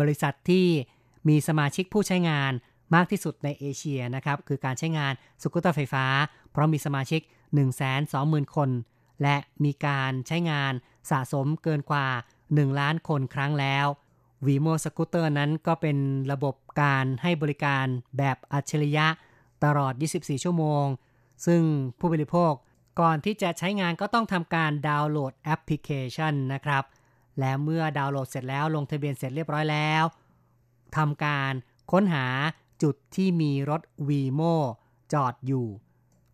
[0.00, 0.66] บริษัทที่
[1.28, 2.52] มีสมาชิกผู้ใช้งาน
[2.94, 6.04] มากที่สุดในเอเชียนะครับ คือการใช้งานสกูตเตอร์ไฟฟ้า
[6.50, 7.20] เพราะมีสมาชิก
[7.88, 8.70] 120,000 คน
[9.22, 10.72] และมีการใช้งาน
[11.10, 12.06] สะสมเกินกว่า
[12.44, 13.86] 1 ล้านคนครั้งแล้ว
[14.46, 15.96] Vimo Scooter นั้นก็เป็น
[16.32, 17.86] ระบบการให้บริการ
[18.18, 19.06] แบบอัจฉริยะ
[19.64, 20.86] ตลอด 24 ชั่วโมง
[21.46, 21.60] ซึ่ง
[21.98, 22.52] ผู้บริโภค
[23.00, 26.84] ก่อนที่จะใช้งานก็ต้องทำการดาวน์โหลดแอปพลิเคชันนะครับ
[27.38, 30.04] และเมื่อดาวน์โหลดเสร็จแล้วลงทะเบียนเสร็จเรียบร้อยแล้ว
[30.96, 31.52] ทำการ
[31.92, 32.26] ค้นหา
[32.82, 34.54] จุดที่มีรถ Vimo
[35.12, 35.66] จอดอยู่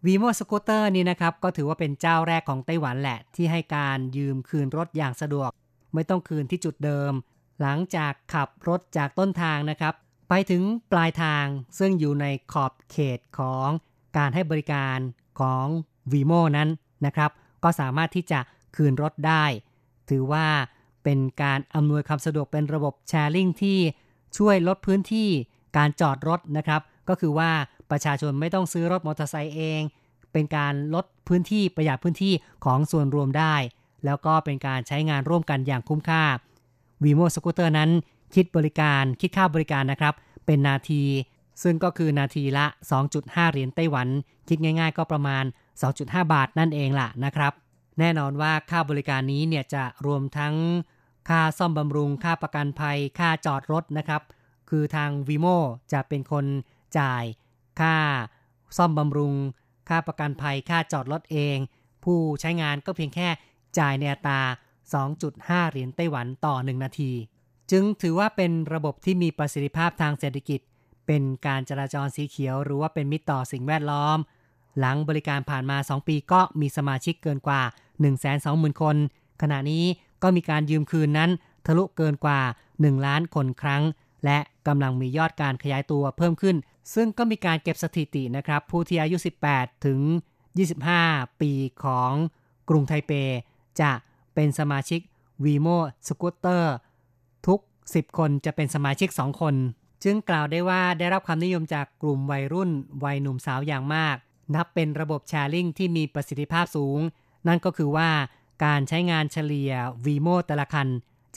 [0.05, 5.51] Vimo Scooter นี่นะครับ ก็ถือว่าเป็นเจ้าแรกของไต้หวันแหละ ที่ให้การยืมคืนรถอย่างสะดวก
[5.95, 7.13] ไม่ต้องคืนที่จุดเดิม
[7.61, 9.95] หลังจากขับรถจากต้นทางนะครับ
[10.29, 11.47] ไปถึงปลายทาง
[11.79, 13.69] ซึ่งอยู่ในขอบเขตของ
[14.17, 14.99] การให้บริการ
[15.41, 15.67] ของ
[16.13, 16.69] Vimo นั้น
[17.07, 17.31] นะครับ
[17.65, 18.41] ก็สามารถที่จะ
[18.77, 19.45] คืนรถได้
[20.11, 20.47] ถือว่า
[21.05, 23.79] เป็นการอำนวยความสะดวกเป็นระบบแชร์ลิงที่
[24.39, 25.29] ช่วยลดพื้นที่
[25.77, 27.51] การจอดรถนะครับ ก็คือว่า
[27.91, 29.81] ประชาชนไม่ต้องซื้อรถมอเตอร์ไซค์เอง
[30.33, 33.55] เป็นการลดพื้นที่ประหยัดพื้นที่ของส่วนรวมได้
[34.05, 36.25] แล้วก็เป็นการใช้งานร่วมกันอย่างคุ้มค่า
[37.03, 37.91] Vimo Scooter นั้น
[38.35, 40.15] คิดบริการคิดค่าบริการนะครับ
[40.47, 41.03] เป็นนาที
[41.63, 42.67] ซึ่งก็คือนาทีละ
[43.11, 44.09] 2.5 เหรียญไต้หวัน
[44.49, 45.45] คิดง่าย ๆ ก็ประมาณ
[45.83, 47.53] 2.5 บาทนั่นเองล่ะนะครับ
[47.99, 50.55] แน่นอนว่าค่าบริการนี้เนี่ยจะรวมทั้ง
[51.29, 54.23] ค่าซ่อมบำรุง ค่าประกันภัย ค่าจอดรถนะครับ
[54.71, 55.57] คือทาง Vimo
[55.93, 56.47] จะเป็นคน
[56.99, 57.25] จ่าย
[57.81, 57.97] ค่า
[58.77, 59.35] ซ่อมบำรุง
[59.89, 61.57] ค่าประกันภัย ค่าจอดรถเอง
[62.05, 63.29] ผู้ใช้งานก็เพียงแค่
[63.79, 64.41] จ่ายในอัตรา
[65.03, 67.13] 2.5 เหรียญไต้หวันต่อ 1 นาที
[67.71, 70.61] จึงถือว่าเป็นระบบที่มีประสิทธิภาพทางเศรษฐกิจ
[71.07, 74.19] เป็นการจราจรสีเขียว หรือว่าเป็นมิตรต่อสิ่งแวดล้อม
[74.79, 77.63] หลังบริการผ่านมา 2 ปีก็มีสมาชิกเกินกว่า
[78.21, 78.97] 120,000 คน
[79.43, 79.85] ขณะนี้
[80.23, 81.31] ก็มีการยืมคืนนั้น
[81.67, 82.41] ทะลุเกินกว่า
[82.73, 83.83] 1 ล้านคนครั้ง
[84.25, 86.57] และกำลังมียอดการขยายตัวเพิ่มขึ้น
[86.95, 89.17] ซึ่งก็มีการเก็บสถิตินะครับ ผู้ที่อายุ
[89.51, 90.01] 18 ถึง
[90.71, 91.53] 25 ปี
[91.85, 92.13] ของ
[92.69, 93.13] กรุงไทเป
[93.81, 93.93] จะ
[94.35, 95.01] เป็นสมาชิก
[95.45, 96.65] Vimo Scooter
[97.47, 99.55] ทุก 10 คนจะเป็นสมาชิก 2 คน
[100.05, 102.71] จึงกล่าวได้ว่าได้รับความนิยมจากกลุ่มวัยรุ่น
[103.05, 104.17] วัยหนุ่มสาวอย่างมาก
[104.55, 107.01] นับเป็นระบบแชร์ลิงที่มีประสิทธิภาพสูง
[107.47, 108.11] นั่นก็คือว่า
[108.65, 109.73] การใช้งานเฉลี่ย
[110.05, 110.89] Vimo แต่ละคัน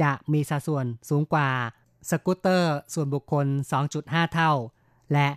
[0.02, 1.50] จะมีสัดส่วนสูงกว่า
[2.10, 3.46] สกูตเตอร์ส่วนบุคคล
[3.89, 4.52] 2.5 เท่า
[5.13, 5.28] และ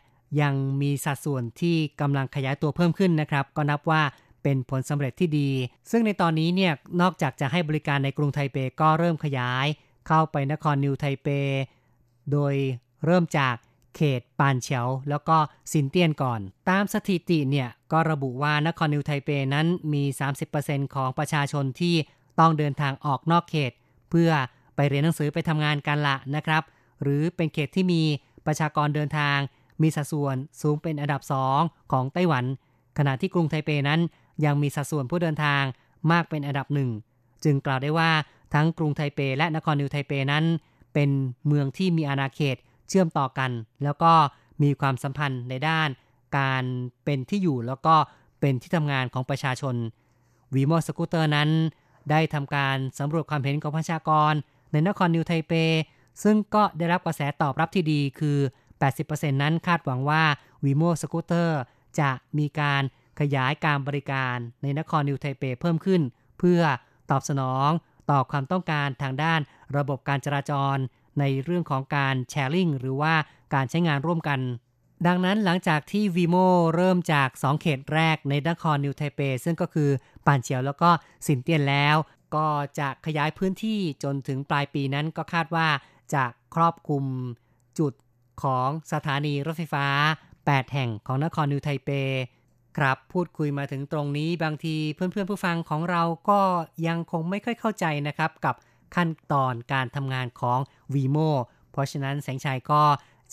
[0.40, 4.02] ยังมีสัดส่วนที่กำลังขยายตัวเพิ่มขึ้นนะครับ ก็นับว่า
[4.42, 5.50] เป็นผลสำเร็จที่ดี
[5.90, 9.66] ซึ่งในตอนนี้เนี่ย นอกจากจะให้บริการในกรุงไทเปก็เริ่มขยาย
[10.06, 11.28] เข้าไปนครนิวไทเป
[12.32, 12.54] โดย
[13.06, 13.54] เริ่มจาก
[13.96, 15.36] เขตปานเฉียว แล้วก็
[15.72, 20.04] ซินเตียนก่อน ตามสถิติเนี่ยก็ระบุว่านครนิวไทเปนั้นมี
[20.48, 21.94] 30%ของประชาชนที่
[22.40, 23.72] ต้องเดินทางออกนอกเขต
[24.10, 24.30] เพื่อ
[24.76, 26.62] ไปเรียนหนังสือไปทำงานกันละนะครับ
[27.02, 28.02] หรือเป็นเขตที่มี
[28.46, 29.38] ประชากรเดินทาง
[29.82, 31.22] มีสัดส่วนสูงเป็นอันดับ
[31.56, 32.44] 2 ของไต้หวัน
[32.98, 34.00] ขณะที่กรุงไทเปนั้น
[34.44, 35.62] ยังมีสัดส่วนผู้เดินทาง
[36.10, 36.90] มากเป็นอันดับหนึ่ง
[37.44, 38.10] จึงกล่าวได้ว่า
[38.54, 40.44] ทั้งกรุงไทเปและนครนิวไทเปนั้น
[40.94, 41.10] เป็น
[41.46, 42.56] เมืองที่มีอาณาเขต
[42.90, 43.50] เชื่อมต่อกัน
[43.84, 44.12] แล้วก็
[44.62, 45.88] มีความสัมพันธ์ในด้าน
[46.38, 46.64] การ
[47.04, 47.94] เป็นที่อยู่แล้วก็
[48.40, 49.74] เป็นที่ทำงานของประชาชน
[50.54, 51.50] WeMo Scooter นั้น
[52.10, 54.32] ได้ทำการสำรวจความเห็นของประชากร
[54.72, 55.52] ในนครนิวไทเป
[56.22, 58.38] ซึ่งก็ได้รับกระแสตอบรับที่ดีคือ
[58.90, 60.22] 80%นั้นคาดหวังว่า
[60.64, 61.60] WeMo Scooter
[62.00, 62.82] จะมีการ
[63.20, 66.00] ขยายการบริการในนครนิวไทเปเพิ่มขึ้น
[66.38, 66.62] เพื่อ
[67.10, 67.70] ตอบสนอง
[68.10, 69.40] ต่อความต้องการทางด้าน
[69.76, 70.76] ระบบการจราจร
[71.18, 73.14] ในเรื่องของการ sharing หรือว่า
[73.54, 74.40] การใช้งานร่วมกัน
[75.06, 76.36] ดังนั้นหลังจากที่ WeMo
[76.74, 79.90] เริ่มจาก 2 เขตแรกในนครนิวไทเป ซึ่งก็คือ
[80.26, 80.90] ปานเฉียวแล้วก็
[81.26, 81.96] สินเตียนแล้ว
[82.34, 82.46] ก็
[82.78, 85.68] จะขยายพื้นที่จนถึงปลายปีนั้นก็คาดว่า
[86.14, 87.04] จะครอบคลุม
[87.78, 87.92] จุด
[88.42, 89.86] ของสถานีรถไฟฟ้า
[90.34, 91.90] 8 แห่งของนครนิวไทเป
[92.78, 96.40] ครับพูดคุยมาถึงตรงนี้บางทีเพื่อนๆผู้ฟังของเราก็
[96.86, 98.54] ยังคงไม่ค่อยเข้าใจนะครับกับ
[98.96, 100.58] ขั้นตอนการทำงานของ
[100.94, 101.30] Vimo
[101.70, 102.82] เพราะฉะนั้นแสงชัยก็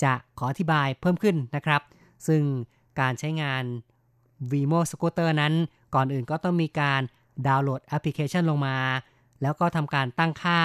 [0.04, 1.82] จะขออธิบายเพิ่มขึ้นนะครับ
[2.28, 2.44] ซึ่ง
[3.00, 3.64] การใช้งาน
[4.52, 5.54] Vimo Scooter นั้น
[5.96, 7.02] ก่อนอื่นก็ต้องมีการ
[7.48, 8.78] ดาวน์โหลดแอปพลิเคชันลงมา
[9.42, 10.62] แล้วก็ทำการตั้งค่า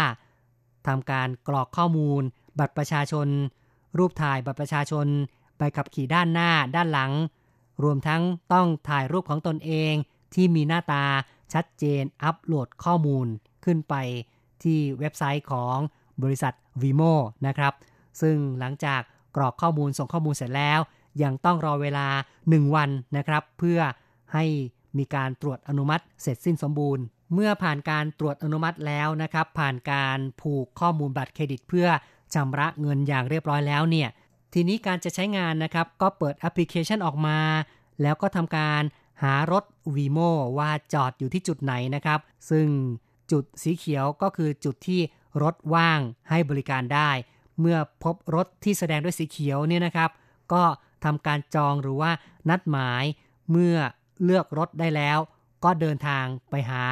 [0.86, 2.22] ทำการกรอกข้อมูล
[2.58, 3.28] บัตรประชาชน
[3.98, 5.06] รูปถ่ายบัตรประชาชน
[5.56, 7.12] ใบขับขี่ด้านหน้าด้านหลัง
[7.82, 9.94] รวมทั้งต้องถ่ายรูปของตนเอง
[10.34, 11.04] ที่มีหน้าตา
[11.52, 13.26] ชัดเจนอัปโหลดข้อมูล
[13.64, 13.94] ขึ้นไป
[14.64, 15.76] ที่เว็บไซต์ของ
[16.22, 17.14] บริษัท Vimo
[17.46, 17.72] นะครับ
[18.20, 19.00] ซึ่งหลังจาก
[19.36, 20.80] กรอกข้อมูลส่งข้อมูลเสร็จแล้ว
[21.22, 22.06] ยังต้องรอเวลา
[22.44, 23.80] 1 วันนะครับ เพื่อ
[24.34, 24.44] ให้
[24.98, 31.88] มีการตรวจอนุมัติเสร็จสิ้นสมบูรณ์ เมื่อผ่านการตรวจอนุมัติแล้วนะครับ ผ่านการผูกข้อมูลบัตรเครดิต เพื่อ
[32.34, 34.08] ชำระเงินอย่างเรียบร้อยแล้วเนี่ย
[34.54, 37.38] ทีนี้การจะใช้งานนะครับ ก็เปิดแอปพลิเคชันออกมา
[38.02, 38.82] แล้วก็ทำการ
[39.22, 42.20] หารถ Vimo ว่าจอดอยู่ที่จุดไหนนะครับ
[42.50, 42.66] ซึ่ง
[43.32, 45.00] จุดสีเขียวก็คือจุดที่
[45.42, 47.10] รถว่างให้บริการได้
[47.60, 50.10] เมื่อพบรถที่แสดงด้วยสีเขียวเนี่ยนะครับ
[50.52, 50.62] ก็
[51.04, 52.10] ทำการจองหรือว่า
[52.50, 53.04] นัดหมาย
[53.50, 53.76] เมื่อ
[54.24, 55.18] เลือกรถได้แล้ว
[55.64, 56.84] ก็เดินทางไปหา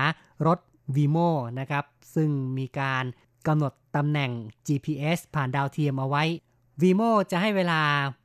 [0.47, 0.59] รถ
[0.95, 3.05] Vimo นะครับ ซึ่งมีการ
[3.47, 4.31] กำหนดตำแหน่ง
[4.67, 6.25] GPS ผ่านดาวเทียมเอาไว้
[6.83, 7.81] วีโมจะให้เวลา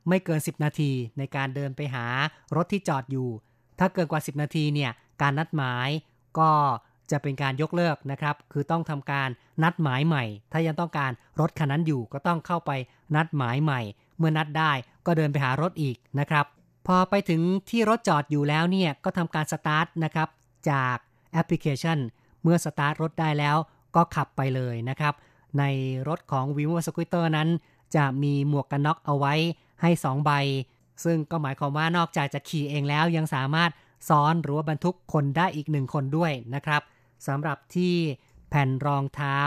[0.08, 2.06] ไม่เกิน 10 นาทีในการเดินไปหา
[2.56, 3.28] รถที่จอดอยู่
[3.78, 4.90] ถ้าเกินกว่า 10 นาทีเนี่ย
[5.22, 5.88] การนัดหมาย
[6.38, 6.50] ก็
[7.10, 9.28] จะเป็นการยกเลิกนะครับ คือต้องทำการ
[9.62, 12.70] นัดหมายใหม่ ถ้ายังต้องการรถคันนั้นอยู่ก็ต้องเข้าไป
[13.14, 13.80] นัดหมายใหม่
[14.18, 14.72] เมื่อนัดได้
[15.06, 16.46] ก็เดินไปหารถอีกนะครับ
[16.86, 17.40] พอไปถึง
[17.70, 20.28] ที่รถจอดอยู่แล้วเนี่ยก็ทำการสตาร์ทนะครับ
[20.70, 20.96] จาก
[21.32, 21.98] แอปพลิเคชัน
[22.42, 23.56] เมื่อสตาร์ทรถได้แล้ว
[23.96, 25.14] ก็ขับไปเลยนะครับ
[25.58, 25.64] ใน
[26.08, 27.48] รถของ v i v o Scooter นั้น
[27.96, 29.34] จะมีหมวกกันน็อกเอาไว้
[29.82, 30.30] ให้ 2 ใบ
[31.04, 33.70] ซึ่งก็หมายความว่านอกจากจะขี่เองแล้วยังสามารถ
[34.08, 36.82] ซ้อนหรือว่าบรรทุกคนได้อีกหนึ่งคนด้วยนะครับ
[37.26, 37.96] สำหรับที่
[38.48, 39.38] แผ่นรองเท้า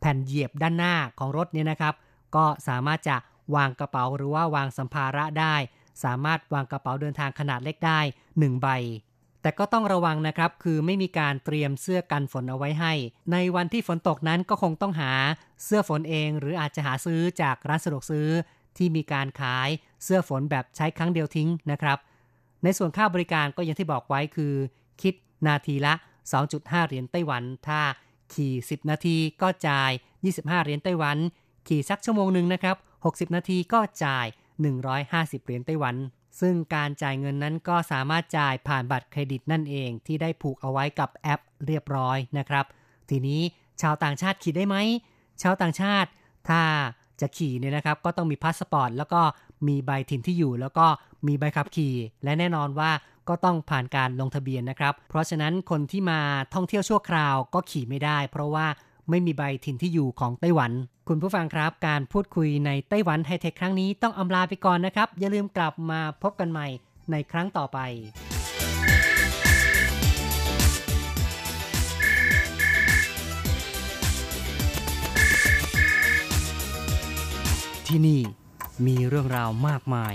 [0.00, 1.94] แผ่นเหยียบด้านหน้าของรถเนี่ยนะครับ
[2.36, 3.16] ก็สามารถจะ
[3.56, 5.54] วางกระเป๋าหรือว่าวางสัมภาระได้
[6.04, 8.00] สามารถวางกระเป๋าเดินทางขนาดเล็กได้
[8.30, 8.68] 1 ใบ
[9.42, 12.92] แต่ก็ต้องระวังนะครับ คือไม่มีการเตรียมเสื้อกันฝนเอาไว้ให้
[13.32, 15.12] ในวันที่ฝนตกนั้นก็คงต้องหา
[15.64, 18.28] เสื้อฝนเอง หรืออาจจะหาซื้อจากร้านสะดวกซื้อ
[18.76, 19.68] ที่มีการขาย
[20.04, 21.98] เสื้อฝนแบบใช้ครั้งเดียวทิ้งนะครับ
[22.64, 24.54] ในส่วนค่าบริการก็อย่างที่บอกไว้คือ
[25.02, 25.14] คิด
[25.46, 25.94] นาทีละ
[26.32, 27.80] 2.5 เหรียญไต้หวัน ถ้า
[28.34, 29.90] ขี่ 10 นาทีก็จ่าย
[30.28, 31.16] 25 เหรียญไต้หวัน
[31.68, 34.26] ขี่สักชั่วโมงหนึ่งนะครับ 60 นาทีก็จ่าย
[34.86, 35.96] 150 เหรียญไต้หวัน
[36.40, 42.64] ซึ่งการจ่ายเงินนั้นก็สามารถจ่ายผ่านบัตรเครดิตนั่นเอง ที่ได้ผูกเอาไว้กับแอปเรียบร้อยนะครับ
[43.10, 43.40] ทีนี้
[43.82, 44.76] ชาวต่างชาติขี่ได้ไหม
[45.42, 46.10] ชาวต่างชาติ
[46.48, 46.62] ถ้า
[47.20, 49.22] จะขี่เนี่ยนะครับ ก็ต้องมีพาสปอร์ตแล้วก็
[49.68, 50.86] มีใบถิ่นที่อยู่ แล้วก็
[51.26, 52.90] มีใบขับขี่ และแน่นอนว่า
[53.28, 56.20] ก็ต้องผ่านการลงทะเบียนนะครับ เพราะฉะนั้นคนที่มา
[56.54, 58.66] ท่องเที่ยวชั่วคราวก็ขี่ไม่ได้ เพราะว่า
[59.10, 60.72] ไม่มีใบถิ่นที่อยู่ของไต้หวัน
[61.08, 66.66] คุณผู้ฟังครับ การพูดคุยในไต้หวันไฮเทคครั้งนี้ต้องอำลาไปก่อนนะครับ อย่าลืมกลับมาพบกันใหม่
[67.10, 67.78] ในครั้งต่อไป
[77.86, 78.20] ที่นี่
[78.86, 80.14] มีเรื่องราวมากมาย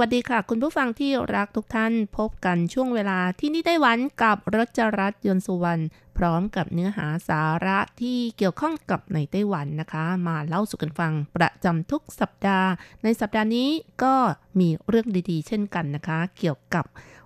[0.00, 5.82] วัสดีค่ะ คุณผู้ฟังที่รักทุกท่านพบกันช่วงเวลาที่นี่ได้วันกับรจรัสยนสุวรรณ
[6.18, 12.68] พร้อมกับเนื้อหาสาระที่เกี่ยวข้องกับในไต้หวันนะคะ มาเล่าสู่กันฟังประจำทุกสัปดาห์
[13.02, 13.68] ในสัปดาห์นี้
[14.02, 14.14] ก็
[14.58, 16.84] มีเรื่องดีๆ เช่นกันนะคะ เกี่ยวกับ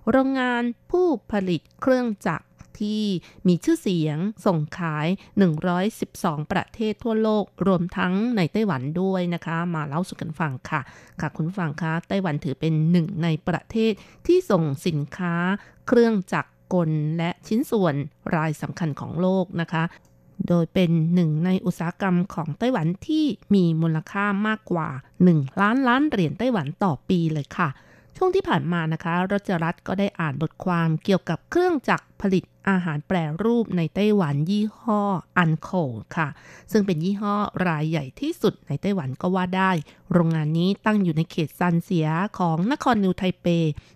[0.09, 2.45] โรงงานผู้ผลิตเครื่องจักร
[2.81, 3.03] ที่
[3.47, 5.07] มีชื่อเสียงส่งขาย
[5.79, 10.81] 112 ประเทศทั่วโลก รวมทั้งในไต้หวันด้วยนะคะ มาเล่าสู่กันฟังค่ะ
[11.21, 13.93] ค่ะคุณฟังคะไต้หวันถือเป็นหนึ่งในประเทศ
[14.27, 15.35] ที่ส่งสินค้า
[15.87, 17.95] เครื่องจักรกลและชิ้นส่วน
[18.35, 19.83] รายสำคัญของโลกนะคะ
[20.47, 24.89] โดยเป็นหนึ่งในอุตสาหกรรมของไต้หวันที่มีมูลค่ามากกว่า
[25.25, 27.69] 1 ล้านล้านเหรียญไต้หวันต่อปีเลยค่ะ
[28.17, 35.01] ช่วงที่ผ่านมานะคะรจรัตก็ได้อ่านบทความเกี่ยวกับเครื่องจักรผลิตอาหารแปรรูปในไต้หวันยี่ห้อ
[35.37, 35.69] อันโค
[36.15, 36.27] ค่ะ
[36.71, 37.35] ซึ่งเป็นยี่ห้อ
[37.67, 39.71] รายใหญ่ที่สุดในไต้หวันก็ว่าได้
[40.11, 42.07] โรงงานนี้ตั้งอยู่ในเขตซันเสีย
[42.39, 43.47] ของนครนิวไทเป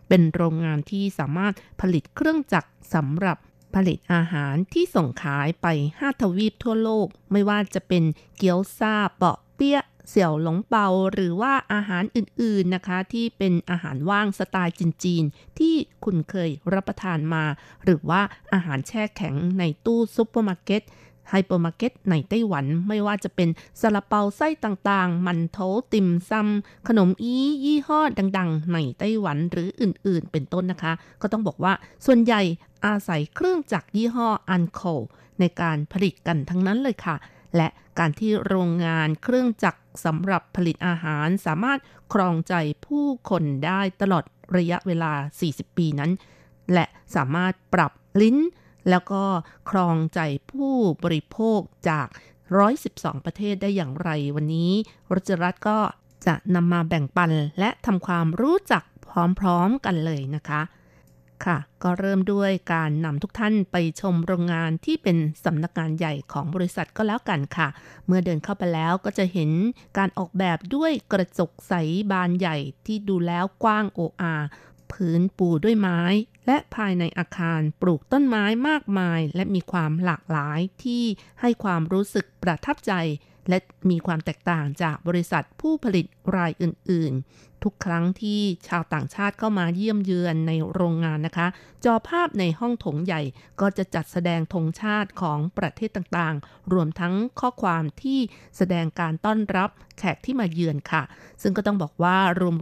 [0.08, 3.38] เป็นโรงงานที่สามารถผลิตเครื่องจักรสำหรับ
[3.76, 8.04] ผลิตอาหารที่ส่งขายไป 5 ทวีปทั่วโลก ไม่ว่าจะเป็น
[8.38, 17.44] เกี๊ยวซาเปาะเปี๊ยะ เสี่ยวหลงเปาหรือว่าอาหารอื่นๆนะคะ ที่เป็นอาหารว่างสไตล์จีนๆที่คุณเคยรับประทานมา
[17.84, 18.22] หรือว่า
[18.54, 20.84] อาหารแช่แข็งในตู้ซุปเปอร์มาร์เก็ต
[21.30, 23.50] ไฮเปอร์มาร์เก็ตในไต้หวันไม่ว่าจะเป็น
[23.82, 25.60] ซาลาเปาไส้ต่างๆ หมั่นโถว
[25.94, 28.00] ติ่มซำขนมอี๋ยี่ห้อ
[28.38, 31.74] ดังๆ ในไต้หวันหรืออื่นๆ เป็นต้นนะคะ ก็ต้องบอกว่า
[32.06, 32.42] ส่วนใหญ่
[32.86, 34.82] อาศัยเครื่องจักรยี่ห้ออันโค
[35.40, 37.16] ในการผลิตกันทั้งนั้นเลยค่ะ
[37.58, 37.68] และ
[38.00, 41.80] การที่โรงงานเครื่องจักรสำหรับผลิตอาหารสามารถ
[42.14, 42.54] ครองใจ
[42.86, 44.24] ผู้คนได้ตลอด
[44.58, 45.14] ระยะเวลา
[45.46, 46.12] 40 ปีนั้น
[46.74, 48.38] และสามารถปรับลิ้น
[48.90, 49.24] แล้วก็
[49.70, 50.20] ครองใจ
[50.52, 52.08] ผู้บริโภคจาก
[52.66, 54.72] 112 ประเทศได้อย่างไรวันนี้
[55.14, 55.80] รจรัตก็
[56.26, 58.84] จะนำมาแบ่งปันและทำความรู้จัก
[59.40, 60.62] พร้อมๆกันเลยนะคะ
[61.46, 67.68] ค่ะ ก็เริ่มด้วยการนำทุกท่านไปชมโรงงานที่เป็นสำนักงานใหญ่ของบริษัทก็แล้วกันค่ะ
[68.08, 69.52] เมื่อเดินเข้าไปแล้วก็จะเห็น
[69.98, 71.74] การออกแบบด้วยกระจกใส
[72.12, 74.36] บานใหญ่ที่ดูแล้วกว้างโออา
[74.92, 76.02] พื้นปูด้วยไม้
[76.48, 81.04] และภายในอาคารปลูกต้นไม้มากมาย และมีความหลากหลายที่
[81.42, 82.94] ให้ความรู้สึกประทับใจ
[83.50, 83.58] และ
[83.90, 87.14] มีความแตกต่างจากบริษัทผู้ผลิตรายอื่น
[87.64, 91.48] ทุกครั้งที่ชาวต่างชาติเข้ามาเยี่ยมเยือนในโรงงานนะคะ
[91.86, 93.22] จอภาพในห้องถงใหญ่
[93.62, 98.20] ก็จะจัดแสดงธงชาติของประเทศต่างๆ รวมทั้งข้อความที่
[98.58, 101.04] แสดงการต้อนรับแขกที่มาเยือนค่ะ
[101.42, 102.18] ซึ่งก็ต้องบอกว่า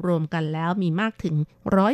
[0.07, 1.35] รวมๆกันแล้วมีมากถึง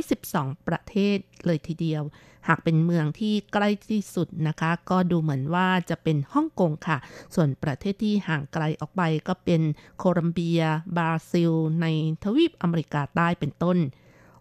[0.04, 2.04] 112 ประเทศเลยทีเดียว
[2.50, 6.98] หากเป็นเมืองที่ใกล้ที่สุดนะคะ ก็ดูเหมือนว่าจะเป็นฮ่องกงค่ะ
[7.36, 9.62] ส่วนประเทศที่ห่างไกลออกไปก็เป็น
[9.98, 10.62] โคลัมเบีย
[10.98, 11.86] บราซิล ใน
[12.24, 13.78] ทวีปอเมริกาใต้เป็นต้น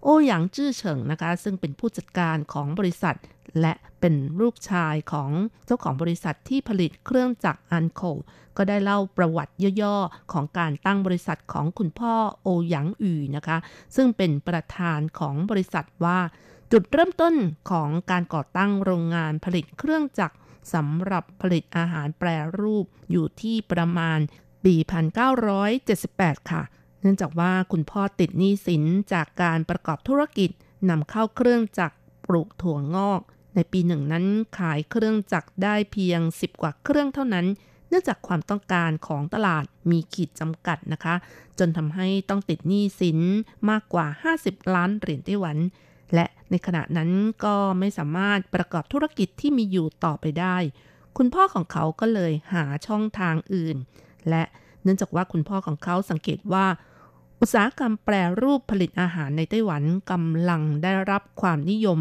[0.03, 3.17] โอหยางจื้อเฉิงนะคะ ซึ่งเป็นผู้จัดการของบริษัท
[3.61, 5.31] และเป็นลูกชายของ
[5.67, 8.03] เจ้าของบริษัทที่ผลิตเครื่องจักรอันโค
[8.57, 13.59] ก็ได้เล่าประวัติย่อๆ ของการตั้งบริษัทของคุณพ่อโอหยางอู่นะคะ
[13.97, 16.19] ซึ่งเป็นประธานของบริษัทว่า
[16.73, 17.35] จุดเริ่มต้น
[17.71, 20.37] ของการก่อตั้งโรงงานผลิตเครื่องจักร
[20.75, 22.29] สำหรับผลิตอาหารแปร
[22.61, 24.19] รูปอยู่ที่ประมาณ
[24.65, 24.75] ปี
[26.03, 26.63] 1978 ค่ะ
[27.03, 30.51] เนื่องจากว่าคุณพ่อติดหนี้สินจากการประกอบธุรกิจ
[30.91, 31.97] นำเข้าเครื่องจักร
[32.29, 33.21] ปลูกถั่วงอก
[33.55, 34.25] ในปีหนึ่งนั้น
[34.59, 37.47] ขายเครื่องจักรได้เพียง 10 กว่าเครื่องเท่านั้น
[37.89, 41.15] เนื่องจากความต้องการของตลาดมีขีดจำกัดนะคะ
[41.59, 43.19] จนทำให้ต้องติดหนี้สิน
[43.71, 44.07] มากกว่า
[44.39, 45.59] 50 ล้านเหรียญไต้หวัน
[46.15, 47.11] และในขณะนั้น
[47.45, 50.57] ก็ไม่สามารถประกอบธุรกิจที่มีอยู่ต่อไปได้
[51.17, 53.77] คุณพ่อของเขาก็เลยหาช่องทางอื่น
[54.29, 54.43] และ
[54.83, 56.67] เนื่องจากว่าคุณพ่อของเขาสังเกตว่า
[57.45, 62.01] อุตสาหกรรมแปรรูปผลิตอาหารในไต้หวันกำลังได้รับความนิยม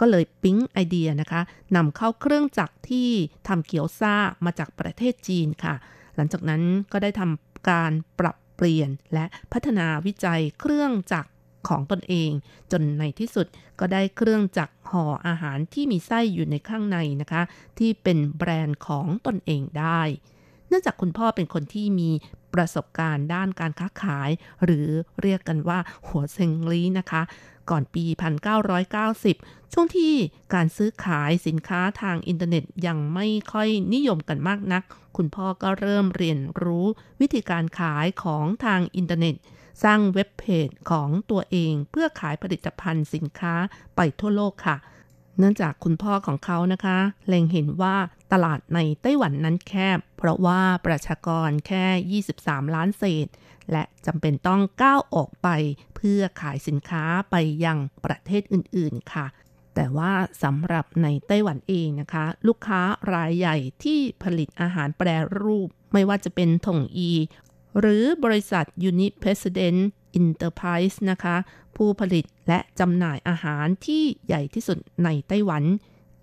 [0.00, 1.40] ก็เลยปิ๊งไอเดียนะคะ
[1.76, 3.08] นำเข้าเครื่องจักรที่
[3.48, 4.14] ทำเกี๊ยวซ่า
[4.44, 5.74] มาจากประเทศจีนค่ะ
[6.16, 6.62] หลังจากนั้น
[6.92, 11.30] ก็ได้ทำการปรับเปลี่ยนและพัฒนาวิจัยเครื่องจักร
[11.68, 12.30] ของตนเอง
[12.72, 13.46] จนในที่สุด
[13.80, 17.42] ก็ได้เครื่องจักรห่ออาหารที่มีไส้อยู่ในข้างในนะคะ
[17.78, 20.02] ที่เป็นแบรนด์ของตนเองได้
[20.68, 22.10] เนื่องจากคุณพ่อเป็นคนที่มี
[22.54, 24.30] ประสบการณ์ด้านการค้าขาย
[24.64, 24.88] หรือ
[25.22, 25.78] เรียกกันว่า
[26.08, 27.22] หัวเซิงลีนะคะ
[27.70, 28.04] ก่อนปี
[28.88, 30.14] 1990 ช่วงที่
[30.54, 34.82] การซื้อขายสินค้าทางอินเทอร์เน็ตยังไม่ค่อยนิยมกันมากนัก
[35.16, 36.86] คุณพ่อก็เริ่มเรียนรู้
[37.20, 39.34] วิธีการขายของทางอินเทอร์เน็ต
[39.84, 43.54] สร้างเว็บเพจของตัวเองเพื่อขายผลิตภัณฑ์สินค้า
[43.96, 44.76] ไปทั่วโลกค่ะ
[45.38, 47.96] เนื่องจากคุณพ่อของเขานะคะ เล็งเห็นว่า
[48.32, 53.28] ตลาดในไต้หวันนั้นแคบ เพราะว่าประชากรแค่ 23 ล้านเศษ
[53.72, 55.48] และจำเป็นต้องก้าวออกไป
[55.96, 59.26] เพื่อขายสินค้าไปยังประเทศอื่น ๆ ค่ะ
[59.74, 60.12] แต่ว่า
[60.42, 62.80] สำหรับในไต้หวันเองนะคะ ลูกค้า
[63.12, 65.08] รายใหญ่ที่ผลิตอาหารแปร
[65.42, 67.12] รูป ไม่ว่าจะเป็นถงอี
[67.80, 69.80] หรือบริษัท Uni President
[70.18, 71.36] Enterprise นะคะ
[71.76, 75.64] ผู้ผลิตและจำหน่ายอาหารที่ใหญ่ที่สุดในไต้หวัน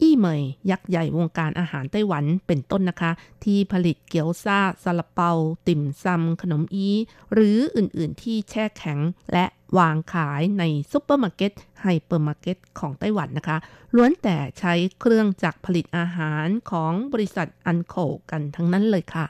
[0.01, 3.11] อี้เหมย ยักษ์ใหญ่วงการอาหารไต้หวันเป็นต้นนะคะ
[3.43, 5.31] ที่ผลิตเกี๊ยวซาซาลาเปา
[5.67, 6.87] ติ่มซำขนมอี๋
[7.33, 8.99] หรืออื่นๆที่แช่แข็ง
[9.33, 9.45] และ
[9.77, 13.57] วางขายในซุปเปอร์มาร์เก็ตไฮเปอร์มาร์เก็ตของไต้หวันนะคะ
[13.95, 17.95] ล้วนแต่ใช้เครื่องจักรผลิตอาหารของบริษัท ANKO
[18.31, 19.25] กันทั้งนั้นเลยค่ะ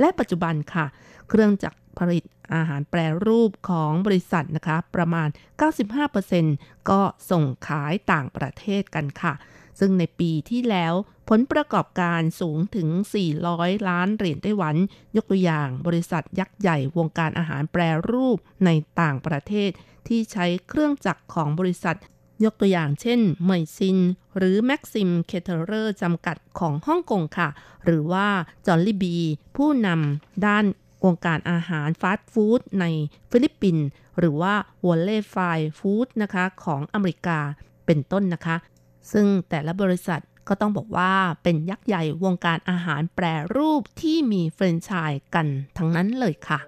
[0.00, 0.86] และปัจจุบันค่ะ
[1.28, 2.24] เครื่องจักร ผลิต
[2.54, 5.28] อาหารแปรรูปของบริษัทนะคะ ประมาณ
[6.08, 9.34] 95%ก็ส่งขายต่างประเทศกันค่ะ
[9.80, 10.94] ซึ่งในปีที่แล้ว
[11.28, 12.88] ผลประกอบการสูงถึง
[13.38, 14.76] 400 ล้านเหรียญไต้หวัน
[15.16, 18.70] ยกตัวอย่างบริษัทยักษ์ใหญ่วงการอาหารแปรรูปใน
[19.00, 19.70] ต่างประเทศ
[20.08, 21.96] ที่ใช้เครื่องจักรของบริษัท
[22.44, 23.98] ยกตัวอย่างเช่นเมยซิน
[24.36, 27.48] หรือ Maxim's Caterers จำกัดของฮ่องกงค่ะ
[27.84, 28.28] หรือว่า
[28.66, 29.16] Jollibee
[29.56, 30.64] ผู้นำด้าน
[31.04, 32.84] วงการอาหารฟาสต์ฟู้ดใน
[33.30, 33.86] ฟิลิปปินส์
[34.18, 34.54] หรือว่า
[34.86, 35.36] Valley Fine
[35.78, 37.38] Foods นะคะของอเมริกา
[37.86, 38.56] เป็นต้นนะคะ
[39.12, 43.24] ซึ่งแต่ละบริษัทก็ต้องบอกว่าเป็นยักษ์ใหญ่วงการอาหารแปร
[43.56, 45.46] รูปที่มีแฟรนไชส์กัน
[45.76, 46.58] ทั้งนั้นเลยค่ะ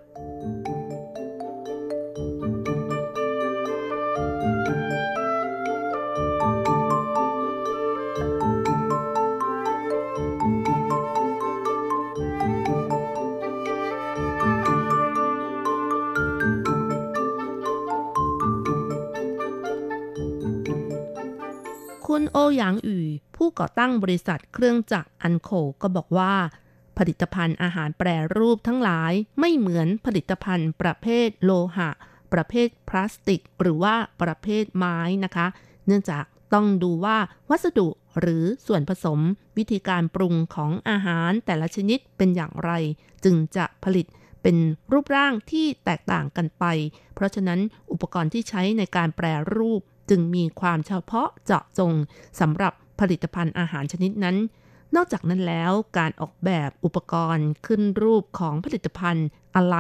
[22.15, 23.05] คุณโอหยางอู่
[23.37, 25.51] ผู้ก่อตั้งบริษัทเครื่องจักรอันโค
[25.83, 26.35] ก็บอกว่า
[26.99, 31.91] ผลิตภัณฑ์อาหารแปรรูปทั้งหลายไม่เหมือนผลิตภัณฑ์ประเภทโลหะ
[32.33, 35.47] ประเภทพลาสติก หรือว่าประเภทไม้นะคะ
[35.87, 37.19] เนื่องจากต้องดูว่า
[37.51, 37.89] วัสดุ
[38.21, 39.21] หรือส่วนผสม
[39.57, 42.71] วิธีการปรุงของอาหารแต่ละชนิดเป็นอย่างไร
[43.25, 44.07] จึงจะผลิต
[44.43, 44.57] เป็น
[44.93, 46.65] รูปร่างที่แตกต่างกันไป
[47.15, 47.61] เพราะฉะนั้น
[47.93, 51.93] อุปกรณ์ที่ใช้ในการแปรรูป จึงมีความเฉพาะเจาะจง
[52.41, 54.37] สำหรับผลิตภัณฑ์อาหารชนิดนั้น
[54.97, 59.77] นอกจากนั้นแล้วการออกแบบอุปกรณ์ขึ้นรูปของผลิตภัณฑ์อะไร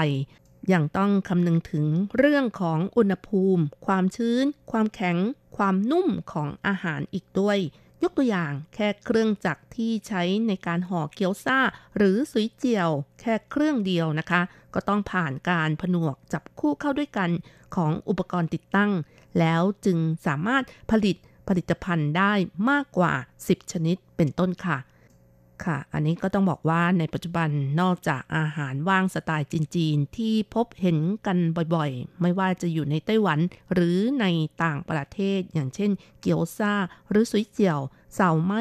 [0.72, 1.86] ยังต้องคำนึงถึง
[2.18, 5.16] เรื่องของอุณหภูมิ ความชื้น ความแข็ง
[5.56, 7.58] ความนุ่มของอาหารอีกด้วย
[8.02, 11.58] ยกตัวอย่างแค่เครื่องจักรที่ใช้ในการห่อเกี๊ยวซ่า
[11.96, 12.90] หรือสุยเจียว
[13.20, 14.40] แค่เครื่องเดียวนะคะ
[14.74, 17.30] ก็ต้องผ่านการผนวกจับคู่เข้าด้วยกัน
[17.76, 18.90] ของอุปกรณ์ติดตั้ง
[19.38, 21.16] แล้วจึงสามารถผลิต
[21.48, 22.32] ผลิตภัณฑ์ได้
[22.70, 23.12] มากกว่า
[23.44, 24.78] 10 ชนิดเป็นต้นค่ะ
[25.64, 27.48] ค่ะ อันนี้ก็ต้องบอกว่าในปัจจุบัน
[27.80, 31.38] นอกจากอาหารว่างสไตล์จีนๆ ที่พบเห็นกัน
[31.74, 33.38] บ่อยๆ ไม่ว่าจะอยู่ในไต้หวัน
[33.72, 34.26] หรือใน
[34.64, 35.90] ต่างประเทศ อย่างเช่น
[36.20, 36.74] เกี๊ยวซ่า
[37.10, 37.80] หรือสุยเจียว
[38.14, 38.54] เสาไหม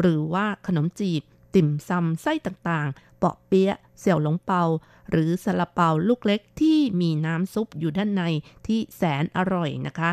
[0.00, 1.22] หรือว่าขนมจีบ
[1.54, 4.62] ติ่มซำไส้ต่างๆ เปาะเปี๊ยะเสี่ยวหลงเปา
[5.10, 8.22] หรือซาลาเปาลูกเล็กที่มีน้ำซุปอยู่ด้านใน
[8.66, 10.10] ที่แสนอร่อยนะคะ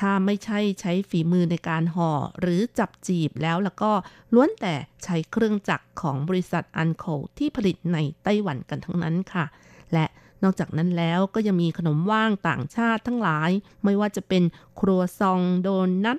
[0.00, 3.92] ถ้าไม่ใช่ใช้ฝีมือในการห่อหรือจับจีบแล้วแล้วก็
[4.34, 4.74] ล้วนแต่
[5.04, 7.04] ใช้เครื่องจักรของบริษัทอันโค
[7.38, 9.44] ที่ผลิตในไต้หวันกันทั้งนั้นค่ะ
[9.92, 10.06] และ
[10.42, 13.50] นอกจากนั้นแล้วก็ยังมีขนมว่างต่างชาติทั้งหลาย
[13.84, 14.42] ไม่ว่าจะเป็น
[14.80, 15.68] ครัวซองโด
[16.04, 16.18] นัท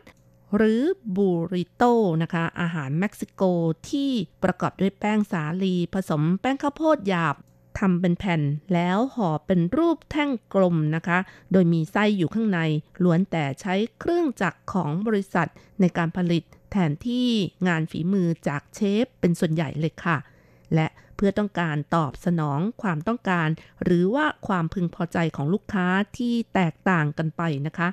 [0.55, 0.81] หรือ
[1.15, 1.83] บูริโต
[2.21, 3.41] นะคะ อาหารเม็กซิโก
[3.89, 4.11] ที่
[4.43, 7.35] ประกอบด้วยแป้งสาลี ผสมแป้งข้าวโพดหยาบ
[7.79, 8.41] ทำเป็นแผ่น
[8.73, 11.19] แล้วห่อเป็นรูปแท่งกลมนะคะ
[11.51, 12.59] โดยมีไส้อยู่ข้างใน
[13.03, 15.49] ล้วนแต่ใช้เครื่องจักรของบริษัท
[15.79, 17.29] ในการผลิตแทนที่
[17.67, 20.17] งานฝีมือจากเชฟเป็นส่วนใหญ่เลยค่ะ
[20.75, 23.49] และเพื่อต้องการตอบสนองความต้องการ
[23.83, 27.89] หรือว่าความพึงพอใจของลูกค้าที่แตกต่างกันไปนะคะ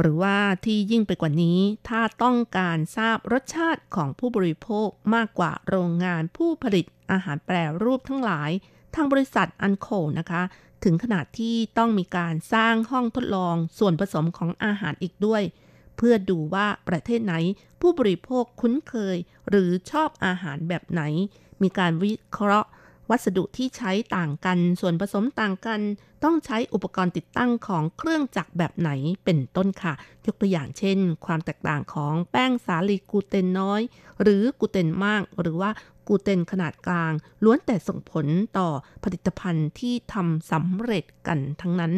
[0.00, 8.50] หรือว่าที่ยิ่งไปกว่านี้ ถ้าต้องการทราบรสชาติของผู้บริโภคมากกว่าโรงงานผู้ผลิตอาหารแปรรูปทั้งหลาย
[8.96, 9.88] ทางบริษัทอันโค
[10.18, 10.42] นะคะ
[10.84, 15.42] ถึงขนาดที่ต้องมีการสร้างห้องทดลองส่วนผสมของอาหารอีกด้วย
[15.96, 17.34] เพื่อดูว่าประเทศไหน
[17.80, 19.16] ผู้บริโภคคุ้นเคย
[19.48, 21.02] หรือชอบอาหารแบบไหน
[21.62, 22.68] มีการวิเคราะห์
[23.10, 25.80] วัสดุที่ใช้ต่างกัน ส่วนผสมต่างกัน
[26.24, 28.90] ต้องใช้อุปกรณ์ติดตั้งของเครื่องจักรแบบไหน
[29.24, 29.94] เป็นต้นค่ะ
[30.24, 33.80] ยกตัวอย่างเช่น ความแตกต่างของแป้งสาลีกูเตนน้อย
[34.22, 35.70] หรือกูเตนมาก หรือว่า
[36.08, 37.12] กลูเตนขนาดกลาง
[37.44, 38.26] ล้วนแต่ส่งผล
[38.58, 38.68] ต่อ
[39.04, 41.94] ผลิตภัณฑ์ที่ทำสำเร็จกันทั้งนั้น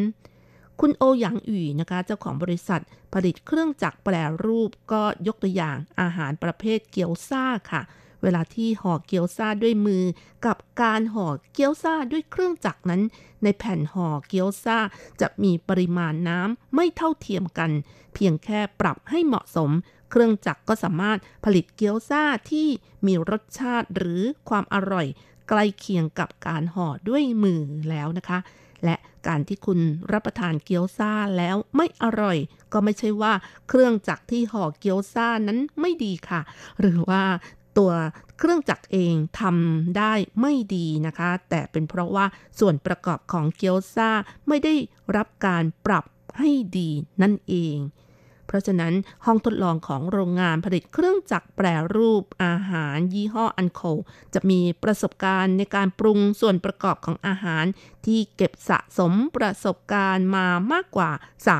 [0.80, 2.82] คุณโอหยางอุ่นะคะเจ้าของบริษัท
[3.14, 7.82] ผลิตเครื่องจักรแปรรูปก็ยกตัวอย่างอาหารประเภทเกี๊ยวซ่าค่ะ
[8.22, 10.04] เวลาที่ห่อเกี๊ยวซ่าด้วยมือ
[10.46, 13.02] กับการห่อเกี๊ยวซ่าด้วยเครื่องจักรนั้น
[13.42, 14.78] ในแผ่นห่อเกี๊ยวซ่า
[15.20, 17.70] จะมีปริมาณน้ำไม่เท่าเทียมกัน
[18.14, 19.70] เพียงแค่ปรับให้เหมาะสม
[20.10, 22.68] เครื่องจักรก็สามารถผลิตเกี๊ยวซ่าที่
[23.06, 25.06] มีรสชาติหรือความอร่อย
[25.48, 28.38] ใกล้เคียงกับการห่อด้วยมือแล้วนะคะ
[28.84, 28.96] และ
[29.26, 29.80] การที่คุณ
[30.12, 32.38] รับประทานเกี๊ยวซ่าแล้วไม่อร่อย
[32.72, 33.32] ก็ไม่ใช่ว่า
[33.68, 36.40] เครื่องจักรที่ห่อเกี๊ยวซ่านั้นไม่ดีค่ะ
[36.80, 37.22] หรือว่า
[37.78, 37.92] ตัว
[38.38, 42.26] เครื่องจักรเองทำได้ไม่ดีนะคะ แต่เป็นเพราะว่า
[42.60, 44.10] ส่วนประกอบของเกี๊ยวซ่า
[44.48, 44.74] ไม่ได้
[45.16, 46.04] รับการปรับ
[46.38, 46.90] ให้ดี
[47.22, 47.76] นั่นเอง
[48.48, 48.94] เพราะฉะนั้น
[49.24, 53.82] ห้องทดลองของโรงงานผลิตเครื่องจักรแปรรูปอาหารยี่ห้ออันโค
[54.34, 57.64] จะมีประสบการณ์ในการปรุงส่วนประกอบของอาหาร
[58.06, 61.10] ที่เก็บสะสมประสบการณ์มามากกว่า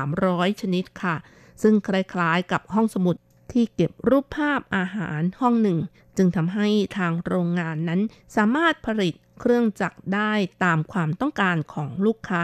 [0.07, 1.15] 300 ชนิดค่ะ
[1.61, 3.15] ซึ่งคล้ายๆกับห้องสมุด
[3.51, 5.79] ที่เก็บรูปภาพอาหารห้องหนึ่ง
[6.17, 6.67] จึงทำให้
[6.97, 8.01] ทางโรงงานนั้น
[8.35, 10.31] สามารถผลิตเครื่องจักรได้
[10.63, 12.43] ตามความต้องการของลูกค้า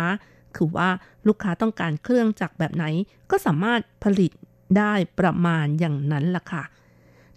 [0.58, 0.90] คือว่า
[1.28, 2.86] ลูกค้าต้องการเครื่องจักรแบบไหน
[3.32, 4.32] ก็สามารถผลิต
[4.78, 6.64] ได้ประมาณอย่างนั้นล่ะค่ะ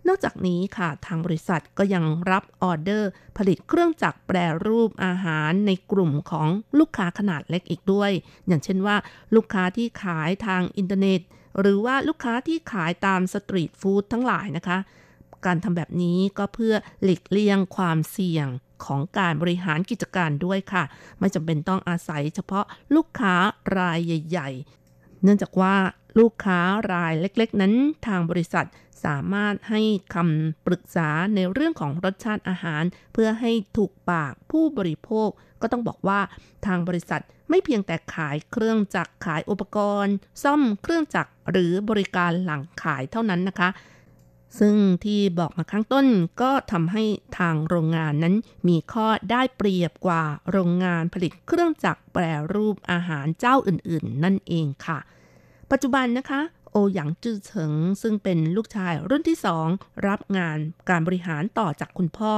[0.06, 6.48] นอกจากนี้ค่ะทางบริษัทก็ยังรับออเดอร์ ผลิตเครื่องจักรแปรรูปอาหารในกลุ่มของ
[6.78, 8.10] ลูกค้าขนาดเล็กอีกด้วย
[8.46, 8.96] อย่างเช่นว่า
[9.34, 11.20] ลูกค้าที่ขายทางอินเทอร์เน็ต
[11.60, 14.78] หรือว่าลูกค้าที่ขายตาม street food ทั้งหลายนะคะ
[15.46, 18.46] การทำแบบนี้ก็เพื่อหลีกเลี่ยงความเสี่ยง
[18.84, 20.84] ของการบริหารกิจการด้วยค่ะ
[21.18, 22.64] ไม่จำเป็นต้องอาศัยเฉพาะ
[22.94, 23.34] ลูกค้า
[23.78, 24.50] รายใหญ่
[24.86, 25.74] ๆ เนื่องจากว่า
[26.18, 26.60] ลูกค้า
[26.92, 27.74] รายเล็กๆ นั้น
[28.06, 28.66] ทางบริษัท
[29.04, 29.82] สามารถให้
[30.14, 35.28] คำปรึกษาในเรื่องของรสชาติอาหาร เพื่อให้ถูกปากผู้บริโภค
[35.62, 36.20] ก็ต้องบอกว่า
[36.66, 43.68] ทางบริษัทไม่เพียงแต่ขายเครื่องจักรขายอุปกรณ์ ซ่อมเครื่องจักรหรือบริการหลังขายเท่านั้นนะคะ
[44.59, 44.74] ซึ่ง
[45.05, 46.07] ที่บอกมาข้างต้น
[46.42, 47.05] ก็ทำให้
[47.38, 48.34] ทางโรงงานนั้น
[48.68, 52.22] มีข้อได้เปรียบกว่าโรงงานผลิตเครื่องจักรแปร
[52.55, 54.99] รูปอาหารเจ้าอื่นๆ นั่นเองค่ะ
[55.70, 56.40] ปัจจุบันนะคะ
[56.70, 57.72] โอหยางจื้อเฉิง
[58.03, 59.68] ซึ่งเป็นลูกชายรุ่นที่สอง
[60.07, 62.32] รับงานการบริหารต่อจากคุณพ่อ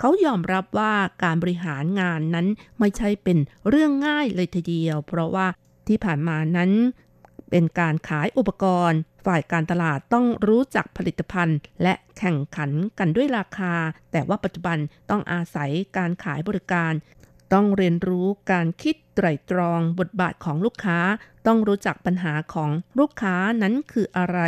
[0.00, 0.94] เขายอมรับว่า
[1.24, 2.46] การบริหารงานนั้น
[2.78, 3.38] ไม่ใช่เป็น
[3.68, 5.46] เรื่องง่ายเลยทีเดียว เพราะว่า
[5.88, 6.70] ที่ผ่านมานั้น
[7.50, 13.74] เป็นการขายอุปกรณ์ ฝ่ายการตลาดต้องรู้จักผลิตภัณฑ์ และแข่งขันกันด้วยราคา
[14.12, 14.78] แต่ว่าปัจจุบัน
[15.10, 16.92] ต้องอาศัยการขายบริการ
[17.52, 20.98] ต้องเรียนรู้การคิดไตรตรองบทบาทของลูกค้า
[21.46, 24.38] ต้องรู้จักปัญหาของลูกค้านั้นคืออะไร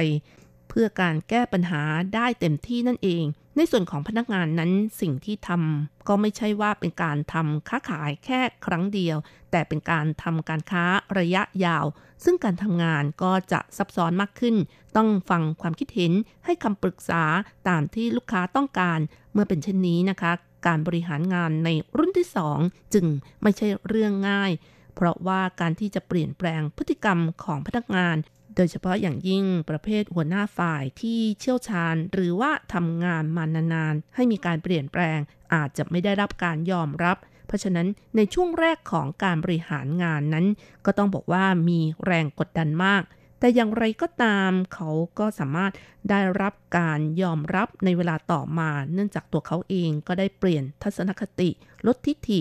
[0.68, 1.83] เพื่อการแก้ปัญหา
[2.14, 3.24] ได้เต็มที่นั่นเอง
[3.61, 9.17] ในส่วนของพนักงานนั้นสิ่งที่ทำก็ไม่ใช่ว่าเป็นการทำค้าขายแค่ครั้งเดียว
[9.51, 10.85] แต่เป็นการทำการค้า
[11.19, 11.85] ระยะยาว
[12.25, 14.57] ซึ่งการทำงานก็จะซับซ้อนมากขึ้น
[14.97, 16.13] ต้องฟังความคิดเห็น
[16.45, 17.23] ให้คำปรึกษา
[17.69, 18.99] ตามที่ลูกค้าต้องการ
[19.33, 20.33] เมื่อเป็นเช่นนี้นะคะ
[20.67, 22.29] การบริหารงานในรุ่นที่
[22.59, 23.07] 2 จึง
[23.43, 24.53] ไม่ใช่เรื่องง่าย
[24.95, 28.17] เพราะว่าการที่จะเปลี่ยนแปลงพฤติกรรมของพนักงาน
[28.61, 35.19] โดยเฉพาะอย่างยิ่งประเภทหัวหน้าฝ่ายที่เชี่ยวชาญ หรือว่าทำงานมานานๆ ให้มีการเปลี่ยนแปลง
[35.55, 37.87] อาจจะไม่ได้รับการยอมรับ เพราะฉะนั้น
[38.17, 40.47] ในช่วงแรกของการบริหารงานนั้น
[40.87, 43.03] ก็ต้องบอกว่ามีแรงกดดันมาก
[43.41, 44.89] แต่อย่างไรก็ตามเขา
[45.19, 45.73] ก็สามารถ
[46.11, 51.51] ได้รับการยอมรับในเวลาต่อมา เนื่องจากตัวเขาเองก็ได้เปลี่ยนทัศนคติ
[51.87, 52.41] ลดทิฐิ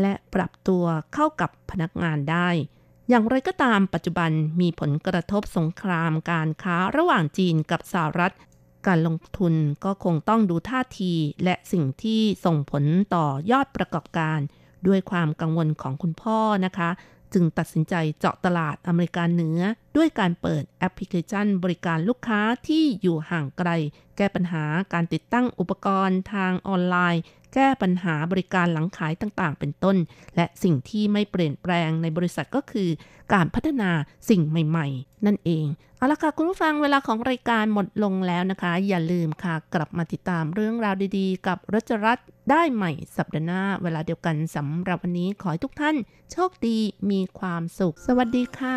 [0.00, 2.48] และปรับตัวเข้ากับพนักงานได้
[3.08, 4.30] อย่างไรก็ตามปัจจุบัน
[4.60, 8.34] มีผลกระทบสงครามการค้าระหว่างจีนกับสหรัฐ
[8.86, 9.54] การลงทุน
[9.84, 11.12] ก็คงต้องดูท่าที
[11.44, 12.84] และสิ่งที่ส่งผล
[13.14, 14.38] ต่อยอดประกอบการ
[14.86, 16.90] ด้วยความกังวลของคุณพ่อนะคะ
[17.34, 19.60] จึงตัดสินใจเจาะตลาดอเมริกาเหนือ
[19.96, 23.70] ด้วยการเปิดแอปพลิเคชันบริการลูกค้าที่อยู่ห่างไกล
[24.16, 27.22] แก้ปัญหาการติดตั้งอุปกรณ์ทางออนไลน์
[27.54, 29.96] แก้ปัญหาบริการหลังขายต่างๆ เป็นต้น
[30.36, 32.88] และสิ่งที่ไม่เปลี่ยนแปลงในบริษัทก็คือ
[33.34, 33.90] การพัฒนา
[34.30, 35.66] สิ่งใหม่ ๆ นั่นเอง
[36.06, 45.96] เอาละค่ะ คุณผู้ฟังเวลาของรายการหมดลงแล้วนะคะ อย่าลืมค่ะ กลับมาติดตามเรื่องราวดีๆ กับรัชรัตน์ได้ใหม่สัปดาห์หน้า เวลาเดียวกันสำหรับวันนี้ขอให้ทุกท่าน
[46.32, 46.78] โชคดี
[47.10, 48.76] มีความสุข สวัสดีค่ะ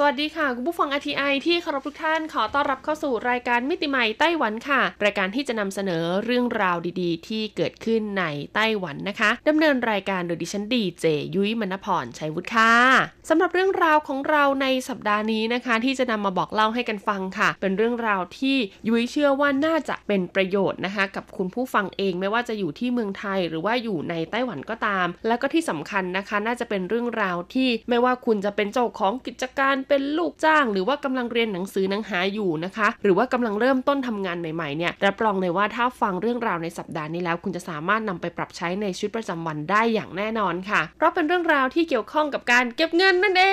[0.00, 8.24] สวัสดีค่ะ คุณผู้ฟัง RTI ที่เคารพทุกท่านขอต้อนรับเข้าสู่รายการมิติใหม่ไต้หวันค่ะ รายการที่จะนำเสนอเรื่องราวดีๆ ที่เกิดขึ้นใน
[8.54, 12.72] ไต้หวันนะคะดำเนินรายการโดยดิฉันดีเจยุ้ยมณพรชัยวุฒิค่ะ
[13.28, 18.56] สำหรับเรื่องราวของเราในสัปดาห์นี้นะคะ ที่จะนำมาบอกเล่าให้กันฟังค่ะ เป็นเรื่องราวที่
[18.88, 43.44] ยุ้ยเชื่อว่าน่าจะเป็นประโยชน์นะคะ กับคุณผู้ฟังเองไม่ว่าจะอยู่ที่เมืองไทยหรือว่าอยู่ในไต้หวันก็ตาม แล้วก็ที่สำคัญนะคะ น่าจะเป็นเรื่องราวที่ไม่ว่าคุณจะเป็นเจ้าของกิจการเป็นลูกจ้าง หรือว่ากำลังเรียนหนังสือหนังหาอยู่นะคะ หรือว่ากำลังเริ่มต้นทำงานใหม่ๆเนี่ยรับรองเลยว่าถ้าฟังเรื่องราวในสัปดาห์นี้แล้ว คุณจะสามารถนำไปปรับใช้ในชีวิตประจำวันได้อย่างแน่นอนค่ะ เพราะเป็นเรื่องราวที่เกี่ยวข้องกับการเก็บเงินนั่นเอ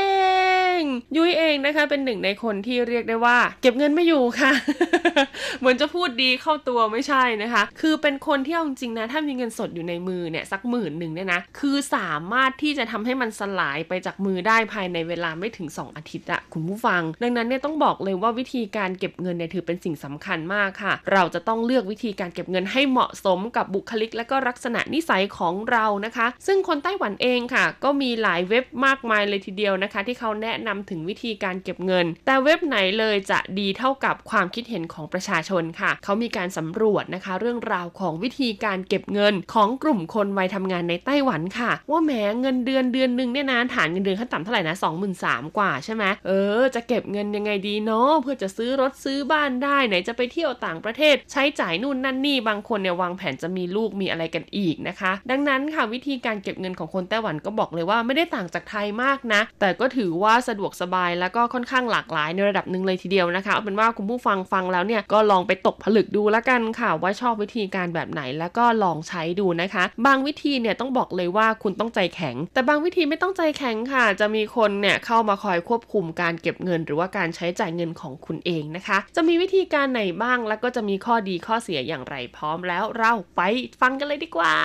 [0.77, 0.79] ง
[1.15, 4.51] ยุ้ยเองนะคะ เป็นหนึ่งในคนที่เรียกได้ว่า เก็บเงินไม่อยู่ค่ะ
[5.59, 42.11] เหมือนจะพูดดีเข้าตัวไม่ใช่นะคะ คือเป็นคนที่เอาจริงๆนะถ้ามีเงินสดอยู่ในมือเนี่ยสักหมื่นหนึ่งเนี่ยนะคือสามารถที่จะทำให้มันสลายไปจากมือได้ภายในเวลาไม่ถึง 2 อาทิตย์อะคุณผู้ฟัง ดังนั้นเนี่ยต้องบอกเลยว่าวิธีการเก็บเงินเนี่ยถือเป็นสิ่งสำคัญมากค่ะ เราจะต้องเลือกวิธีการเก็บเงินให้เหมาะสมกับบุคลิก และก็ลักษณะนิสัยของเรานะคะ ซึ่งคนไต้หวันเองค่ะ ก็มีหลายเว็บมากมายเลยทีเดียวนะคะ ที่เขาแนะนำถึงวิธีการเก็บเงิน แต่เว็บไหนเลยจะดีเท่ากับความคิดเห็นของประชาชนค่ะ เขามีการสำรวจนะคะ เรื่องราวของวิธีการเก็บเงินของกลุ่มคนวัยทำงานในไต้หวันค่ะ ว่าแหม
[42.41, 44.75] เงินเดือนเดือนหนึ่งเนี่ยนะฐานเงินเดือนขั้นต่ำเท่าไหร่นะ
[45.15, 83.41] 23,000กว่าใช่ไหมเออ จะเก็บเงินยังไงดีเนาะเพื่อจะซื้อรถซื้อบ้านได้ไหนจะไปเที่ยวต่างประเทศ ใช้จ่ายนู่นนั่นนี่บางคนเนี่ยวางแผนจะมีลูกมีอะไรกันอีกนะคะ ดังนั้นค่ะวิธีการเก็บเงินของคนไต้หวันก็บอกเลยว่าไม่ได้ต่างจากไทยมากนะ แต่ก็ถือว่าสะดวกสบายแล้วก็ค่อนข้างหลากหลายในระดับหนึ่งเลยทีเดียวนะคะเอาเป็นว่าคุณผู้ฟังฟังแล้วเนี่ยก็ลองไปตกผลึกดูแล้วกันค่ะ ว่าชอบวิธีการแบบไหนแล้วก็ลองใช้ดูนะคะ บางวิธีเนี่ยต้องบอกเลยว่าคุณต้องใจแข็ง แต่บางวิธีไม่ต้องใจแข็งค่ะ จะมีคนเนี่ยเข้ามาคอยควบคุมการเก็บเงิน หรือว่าการใช้จ่ายเงินของคุณเองนะคะ จะมีวิธีการไหนบ้างแล้วก็จะมีข้อดีข้อเสียอย่างไรพร้อมแล้วเราไป
[83.81, 84.55] ฟังกันเลยดีกว่า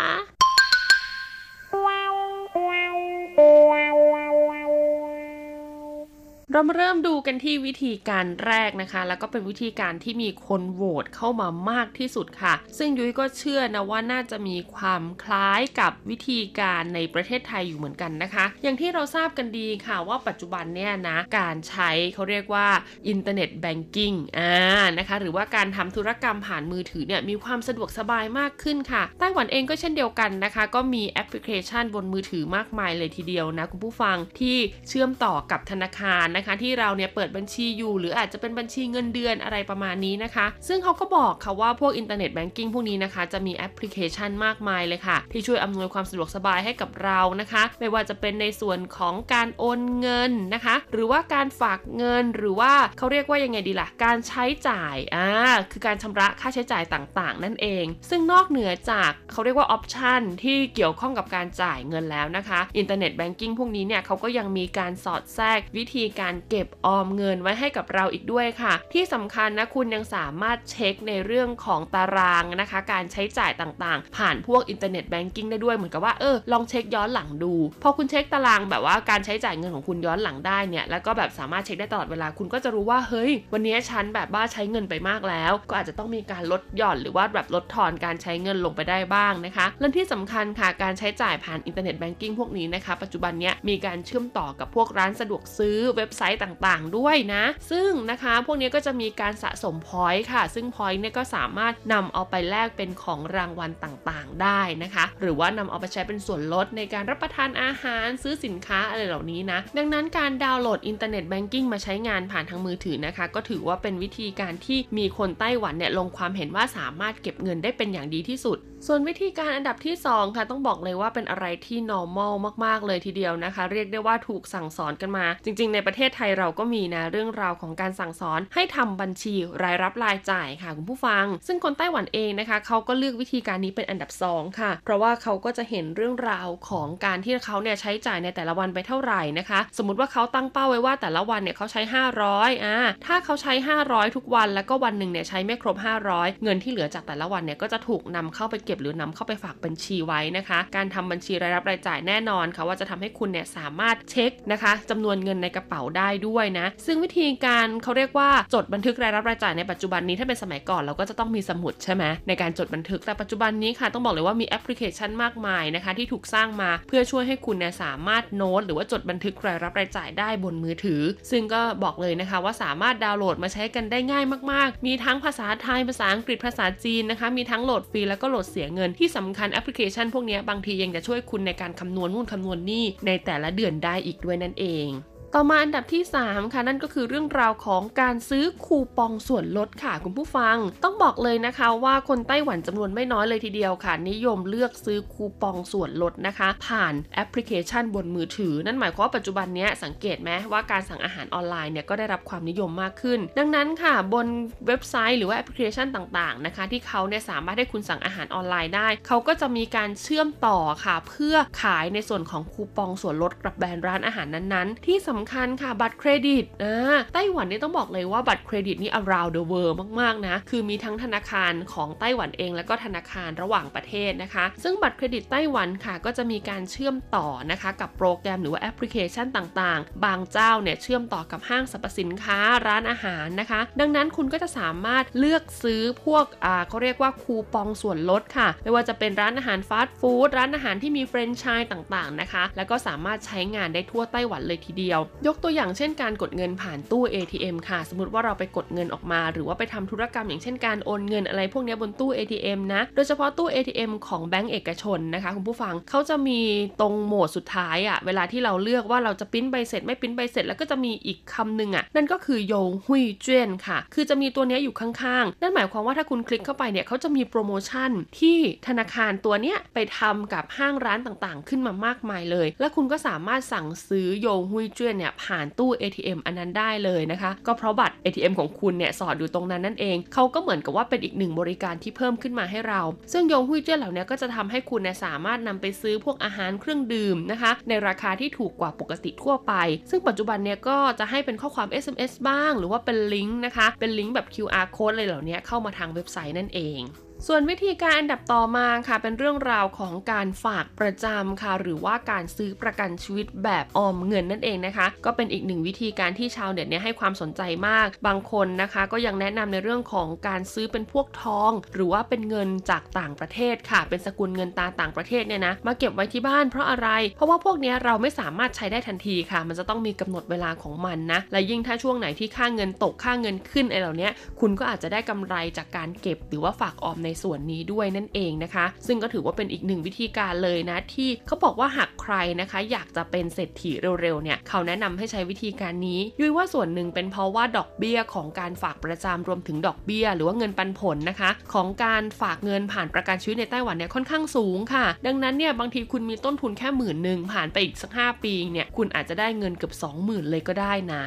[6.52, 22.68] เรามาเริ่มดูกันที่วิธีการแรกนะคะ แล้วก็เป็นวิธีการที่มีคนโหวตเข้ามามากที่สุดค่ะ ซึ่งยุ้ยก็เชื่อนะว่าน่าจะมีความคล้ายกับวิธีการในประเทศไทยอยู่เหมือนกันนะคะ อย่างที่เราทราบกันดีค่ะว่าปัจจุบันเนี่ยนะการใช้เขาเรียกว่า
[23.08, 24.54] Internet banking อ่า
[24.98, 34.56] นะคะหรือว่าการทำธุรกรรมผ่านมือถือเนี่ยมีความสะดวกสบายมากขึ้นค่ะไต้หวันเองก็เช่นเดียวกันนะคะ ก็มีแอปพลิเคชันบนมือถือมากมายเลยทีเดียวนะคุณผู้ฟังที่
[34.88, 55.28] เชื่อมต่อกับธนาคารนะคะ ที่เราเนี่ยเปิดบัญชีอยู่ หรืออาจจะเป็นบัญชีเงินเดือนอะไรประมาณนี้นะคะ ซึ่งเขาก็บอกค่ะว่าพวก Internet banking พวกนี้นะคะจะมีแอปพลิเคชันมากมายเลยค่ะ ที่ช่วยอำนวยความสะดวกสบายให้กับเรานะคะ ไม่ว่าจะเป็นในส่วนของการโอนเงินนะคะ หรือว่าการฝากเงินหรือว่าเขาเรียกว่ายังไงดีล่ะ การใช้จ่ายอ่า
[55.72, 85.52] คือการชำระค่าใช้จ่ายต่างๆ นั่นเอง ซึ่งนอกเหนือจากเขาเรียกว่า option ที่เกี่ยวข้องกับการจ่ายเงินแล้วนะคะ Internet banking พวกนี้เนี่ยเขาก็ยังมีการสอดแทรกวิธีการเก็บออมเงินไว้ให้กับเราอีกด้วยค่ะ ที่สำคัญนะคุณยังสามารถเช็คในเรื่องของตารางนะคะ การใช้จ่ายต่างๆ ผ่านพวก Internet banking ได้ด้วยเหมือนกับว่าเออลองเช็คย้อนหลังดู พอคุณเช็คตารางแบบว่าการใช้จ่ายเงินของคุณย้อนหลังได้เนี่ยแล้วก็แบบสามารถเช็คได้ตลอดเวลาคุณก็จะรู้ว่าเฮ้ย วันนี้ฉันแบบว่าใช้เงินไปมากแล้ว
[85.68, 111.24] ก็อาจจะต้องมีการลดหย่อนหรือว่าแบบลดทอนการใช้เงินลงไปได้บ้างนะคะและที่สำคัญค่ะการใช้จ่ายผ่าน Internet banking พวกนี้นะคะปัจจุบันเนี้ยมีการเชื่อมต่อกับพวกร้านสะดวกซื้อเว็บไซต์ต่างๆ ด้วยนะ ซึ่งนะคะพวกนี้ก็จะมีการสะสม point ค่ะ ซึ่ง point เนี่ยก็สามารถนำเอาไปแลกเป็นของรางวัลต่างๆ ได้นะคะ หรือว่านำเอาไปใช้เป็นส่วนลดในการรับประทานอาหารซื้อสินค้าอะไรเหล่านี้นะ ดังนั้นการดาวน์โหลด Internet
[111.30, 122.32] banking มาใช้งานผ่านทางมือถือนะคะ ก็ถือว่าเป็นวิธีการที่มีคนไต้หวันเนี่ยลงความเห็นว่าสามารถเก็บเงินได้เป็นอย่างดีที่สุด ส่วนวิธีการอันดับที่ 2 ค่ะ ต้องบอกเลยว่าเป็นอะไรที่ normal
[122.64, 141.80] มาก ๆ เลยทีเดียวนะคะ เรียกได้ว่าถูกสั่งสอนกันมา จริง ๆ ในประเทศไทยเราก็มีนะเรื่องราวของการสั่งสอนให้ทำบัญชีรายรับรายจ่ายค่ะคุณผู้ฟัง ซึ่งคนไต้หวันเองนะคะเขาก็เลือกวิธีการนี้เป็นอันดับ 2 ค่ะ เพราะว่าเขาก็จะเห็นเรื่องราวของการที่เขาเนี่ยใช้จ่ายในแต่ละวันไปเท่าไหร่นะคะ สมมติว่าเขาตั้งเป้าไว้ว่าแต่ละวันเนี่ยเขาใช้
[142.22, 143.52] 500อ่าถ้าเขาใช้
[143.84, 145.76] 500 ทุกวันแล้วก็วันหนึ่งเนี่ยใช้ไม่ครบ
[146.10, 184.88] 500 เงินที่เหลือจากแต่ละวันเนี่ยก็จะถูกนำเข้าไปเก็บหรือนำเข้าไปฝากบัญชีไว้นะคะ การทำบัญชีรายรับรายจ่ายแน่นอนค่ะว่าจะทำให้คุณเนี่ยสามารถเช็คนะคะจำนวนเงินในกระเป๋าได้ด้วยนะ ซึ่งวิธีการเขาเรียกว่าจดบันทึกรายรับรายจ่ายในปัจจุบันนี้ถ้าเป็นสมัยก่อนเราก็จะต้องมีสมุดใช่ไหมในการจดบันทึกแต่ปัจจุบันนี้ค่ะต้องบอกเลยว่ามีแอปพลิเคชันมากมายนะคะ ที่ถูกสร้างมาเพื่อช่วยให้คุณเนี่ยสามารถโน้ตหรือว่าจดบันทึกรายรับรายจ่ายได้บนมือถือ ซึ่งก็บอกเลยนะคะว่าสามารถดาวน์โหลดมาใช้กันได้ง่ายมากๆ มีทั้งภาษาไทยภาษาอังกฤษภาษาจีนนะคะ มีทั้งโหลดฟรีแล้วก็โหลดเสียเงินที่สำคัญแอปพลิเคชันพวกนี้บางทียังจะช่วยคุณในการคำนวณนู่นคำนวณนี่ในแต่ละเดือนได้อีกด้วยนั่นเอง
[185.34, 204.26] ต่อมาอันดับที่ 3 ค่ะนั่นก็คือเรื่องราวของการซื้อคูปองส่วนลดค่ะคุณผู้ฟัง ต้องบอกเลยนะคะว่าคนไต้หวันจำนวนไม่น้อยเลยทีเดียวค่ะ นิยมเลือกซื้อคูปองส่วนลดนะคะ ผ่านแอปพลิเคชันบนมือถือ นั่นหมายความว่าปัจจุบันนี้สังเกตไหมว่าการสั่งอาหารออนไลน์เนี่ยก็ได้รับความนิยมมากขึ้น ดังนั้นค่ะ บน
[204.66, 247.02] เว็บไซต์หรือว่าแอปพลิเคชันต่างๆนะคะ ที่เขาเนี่ยสามารถให้คุณสั่งอาหารออนไลน์ได้ เขาก็จะมีการเชื่อมต่อค่ะ เพื่อขายในส่วนของคูปองส่วนลดกับแบรนด์ร้านอาหารนั้นๆ ที่สำคัญค่ะบัตรเครดิตอ่าไต้หวันนี่ต้องบอกเลยว่าบัตรเครดิตนี่ around the world มากๆนะ คือมีทั้งธนาคารของไต้หวันเองแล้วก็ธนาคารระหว่างประเทศนะคะ ซึ่งบัตรเครดิตไต้หวันค่ะ ก็จะมีการเชื่อมต่อนะคะกับโปรแกรมหรือว่าแอปพลิเคชันต่างๆ บางเจ้าเนี่ยเชื่อมต่อกับห้างสรรพสินค้าร้านอาหารนะคะ ดังนั้นคุณก็จะสามารถเลือกซื้อพวกอ่าเขาเรียกว่าคูปองส่วนลดค่ะ ไม่ว่าจะเป็นร้านอาหารฟาสต์ฟู้ดร้านอาหารที่มีแฟรนไชส์ต่างๆนะคะ แล้วก็สามารถใช้งานได้ทั่วไต้หวันเลยทีเดียวยกตัวอย่างเช่นการกดเงินผ่านตู้
[247.14, 256.40] ATM ค่ะ สมมติว่าเราไปกดเงินออกมา หรือว่าไปทำธุรกรรมอย่างเช่นการโอนเงินอะไรพวกนี้บนตู้ ATM นะ โดยเฉพาะตู้ ATM ของแบงก์เอกชนนะคะคุณผู้ฟังเขาจะมี
[256.80, 282.80] ตรงโหมดสุดท้ายอะ่ะเวลาที่เราเลือกว่าเราจะปริ้นใบเสร็จไม่ปริ้นใบเสร็จแล้วก็จะมีอีกคำหนึ่งอะ่ะนั่นก็คือ優惠券ค่ะ คือจะมีตัวนี้อยู่ข้างๆ นั่นหมายความว่าถ้าคุณคลิกเข้าไปเนี่ยเขาจะมีโปรโมชั่นที่ธนาคารตัวเนี้ยไปทำกับห้างร้านต่างๆ ขึ้นมามากมายเลย และคุณก็สามารถสั่งซื้อโยงหุยเจียนเนี่ยผ่านตู้ ATM อันนั้นได้เลยนะคะ ก็เพราะบัตร ATM ของคุณเนี่ยสอดอยู่ตรงนั้นนั่นเอง เขาก็เหมือนกับว่าเป็นอีกหนึ่งบริการที่เพิ่มขึ้นมาให้เรา
[283.12, 289.52] ซึ่งยงหุยเจี้ยเหล่านี้ก็จะทำให้คุณเนี่ยสามารถนำไปซื้อพวกอาหารเครื่องดื่มนะคะ ในราคาที่ถูกกว่าปกติทั่วไป
[289.90, 296.80] ซึ่งปัจจุบันเนี่ยก็จะให้เป็นข้อความ SMS บ้าง หรือว่าเป็นลิงก์นะคะ เป็นลิงก์แบบ QR code อะไรเหล่านี้เข้ามาทางเว็บไซต์นั่นเอง
[297.28, 324.08] ส่วนวิธีการอันดับต่อมาค่ะ เป็นเรื่องราวของการฝากประจำค่ะ หรือว่าการซื้อประกันชีวิตแบบออมเงินนั่นเองนะคะ ก็เป็นอีกหนึ่งวิธีการที่ชาวเน็ตเนี่ยให้ความสนใจมาก บางคนนะคะ ก็ยังแนะนำในเรื่องของการซื้อเป็นพวกทอง หรือว่าเป็นเงินจากต่างประเทศค่ะ เป็นสกุลเงินตาต่างประเทศเนี่ยนะมาเก็บไว้ที่บ้านเพราะอะไร เพราะว่าพวกนี้เราไม่สามารถใช้ได้ทันทีค่ะ มันจะต้องมีกำหนดเวลาของมันนะและยิ่งถ้าช่วงไหนที่ค่าเงินตกค่าเงินขึ้นไอ้เหล่านี้
[324.40, 333.70] คุณก็อาจจะได้กำไรจากการเก็บหรือว่าฝากออมในในส่วนนี้ด้วยนั่นเองนะคะ ซึ่งก็ถือว่าเป็นอีกหนึ่งวิธีการเลยนะที่เขาบอกว่าหากใครนะคะ อยากจะเป็นเศรษฐี
[334.02, 351.04] เร็วๆเนี่ยเขาแนะนำให้ใช้วิธีการนี้ ยุ้ยว่าส่วนหนึ่งเป็นเพราะว่าดอกเบี้ยของการฝากประจำรวมถึงดอกเบี้ย หรือว่าเงินปันผลนะคะ ของการฝากเงินผ่านประกันชีวิตในไต้หวันเนี่ยค่อนข้างสูงค่ะ ดังนั้นเนี่ยบางทีคุณมีต้นทุนแค่หมื่นหนึ่งผ่านไปอีกสัก 5 ปีเนี่ยคุณอาจจะได้เงินเกือบ20,000 เลยก็ได้นะ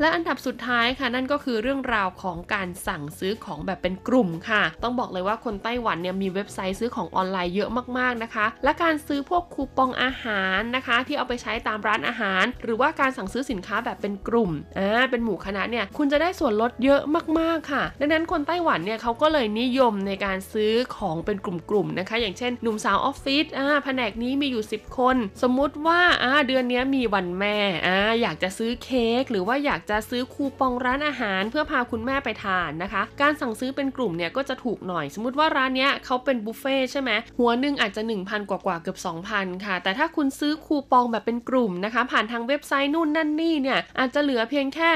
[0.00, 17.02] และอันดับสุดท้ายค่ะนั่นก็คือเรื่องราวของการสั่งซื้อของแบบเป็นกลุ่มค่ะ ต้องบอกเลยว่าคนไต้หวันเนี่ยมีเว็บไซต์ซื้อของออนไลน์เยอะมากๆนะคะ และการซื้อพวกคูปองอาหารนะคะ ที่เอาไปใช้ตามร้านอาหาร หรือว่าการสั่งซื้อสินค้าแบบเป็นกลุ่มอ่าเป็นหมู่คณะเนี่ยคุณจะได้ส่วนลดเยอะ
[17.38, 38.98] มากๆค่ะ ดังนั้นคนไต้หวันเนี่ยเขาก็เลยนิยมในการซื้อของเป็นกลุ่มๆนะคะ อย่างเช่นหนุ่มสาวออฟฟิศอ่าแผนกนี้มีอยู่ 10 คน สมมุติว่าอ่าเดือนนี้มีวันแม่อ่าอยากจะซื้อเค้กหรือว่าอยากจะซื้อคูปองร้านอาหาร เพื่อพาคุณแม่ไปทานนะคะ การสั่งซื้อเป็นกลุ่มเนี่ยก็จะถูกหน่อย สมมติว่าร้านเนี้ยเขาเป็นบุฟเฟ่ใช่ไหมหัวหนึ่งอาจจะ 1,000 กว่ากว่าเกือบ
[39.32, 44.90] 2,000 ค่ะ แต่ถ้าคุณซื้อคูปองแบบเป็นกลุ่มนะคะ ผ่านทางเว็บไซต์นู่นนั่นนี่เนี่ยอาจจะเหลือเพียงแค่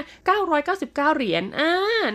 [0.48, 1.72] 999 เหรียญอ่า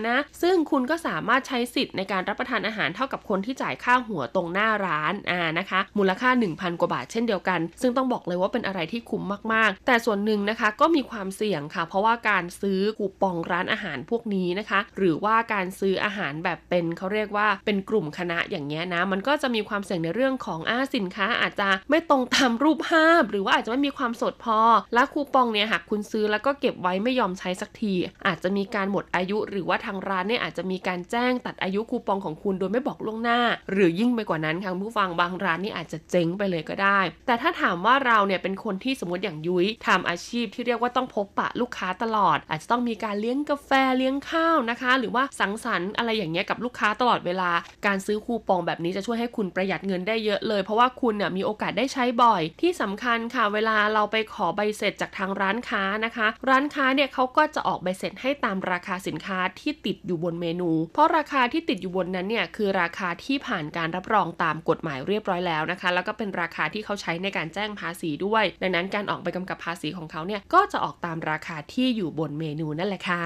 [0.08, 9.22] นะซึ่งคุณก็สามารถใช้สิทธิ์ในการรับประทานอาหารเท่ากับคนที่จ่ายค่าหัวตรงหน้าร้านอ่านะคะ มูลค่า 1,000 กว่าบาทเช่นเดียวกัน ซึ่งต้องบอกเลยว่าเป็นอะไรที่คุ้ม
[9.52, 24.60] มากๆ แต่ส่วนหนึ่งนะคะก็มีความเสี่ยงค่ะ เพราะว่าการซอคูปองร้านอาหารพวกนี้นะคะ หรือว่าการซื้ออาหารแบบเป็นเขาเรียกว่าเป็นกลุ่มคณะอย่างเงี้ยนะ มันก็จะมีความเสี่ยงในเรื่องของอาสินค้าอาจจะไม่ตรงตามรูปภาพ หรือว่าอาจจะไม่มีความสดพอ
[24.94, 27.94] และคูปองเนี่ยหากคุณซื้อแล้วก็เก็บไว้ไม่ยอมใช้สักที
[28.26, 33.40] อาจจะมีการหมดอายุหรือว่าทางร้านเนี่ยอาจจะมีการแจ้งตัดอายุคูปองของคุณโดยไม่บอกล่วงหน้า
[33.72, 47.50] หรือยิ่งไปกว่านั้นค่ะผู้ฟังบางร้านนี่อาจจะเจ๊งไปเลยก็ได้ แต่ถ้าถามว่าเราเนี่ยเป็นคนที่สมมติอย่างยุ้ยทำอาชีพที่เรียกว่าต้องพบปะลูกค้าตลอดอาจจะต้องมีการเลี้ยงกาแฟเลี้ยงข้าวนะคะ หรือว่าสังสรรค์อะไรอย่างเงี้ยกับลูกค้าตลอดเวลา
[47.86, 73.24] การซื้อคูปองแบบนี้จะช่วยให้คุณประหยัดเงินได้เยอะเลย เพราะว่าคุณเนี่ยมีโอกาสได้ใช้บ่อย ที่สำคัญค่ะเวลาเราไปขอใบเสร็จจากทางร้านค้านะคะ ร้านค้าเนี่ยเขาก็จะออกใบเสร็จให้ตามราคาสินค้าที่ติดอยู่บนเมนู เพราะราคาที่ติดอยู่บนนั้นเนี่ยคือราคาที่ผ่านการรับรองตามกฎหมายเรียบร้อยแล้วนะคะ แล้วก็เป็นราคาที่เขาใช้ในการแจ้งภาษีด้วย ดังนั้นการออกใบกำกับภาษีของเขาเนี่ยก็จะออกตามราคาที่อยู่บนเมนูนั่นแหละค่ะ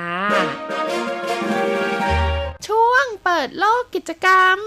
[2.66, 4.58] ช่วงเปิดโลกกิจกรรม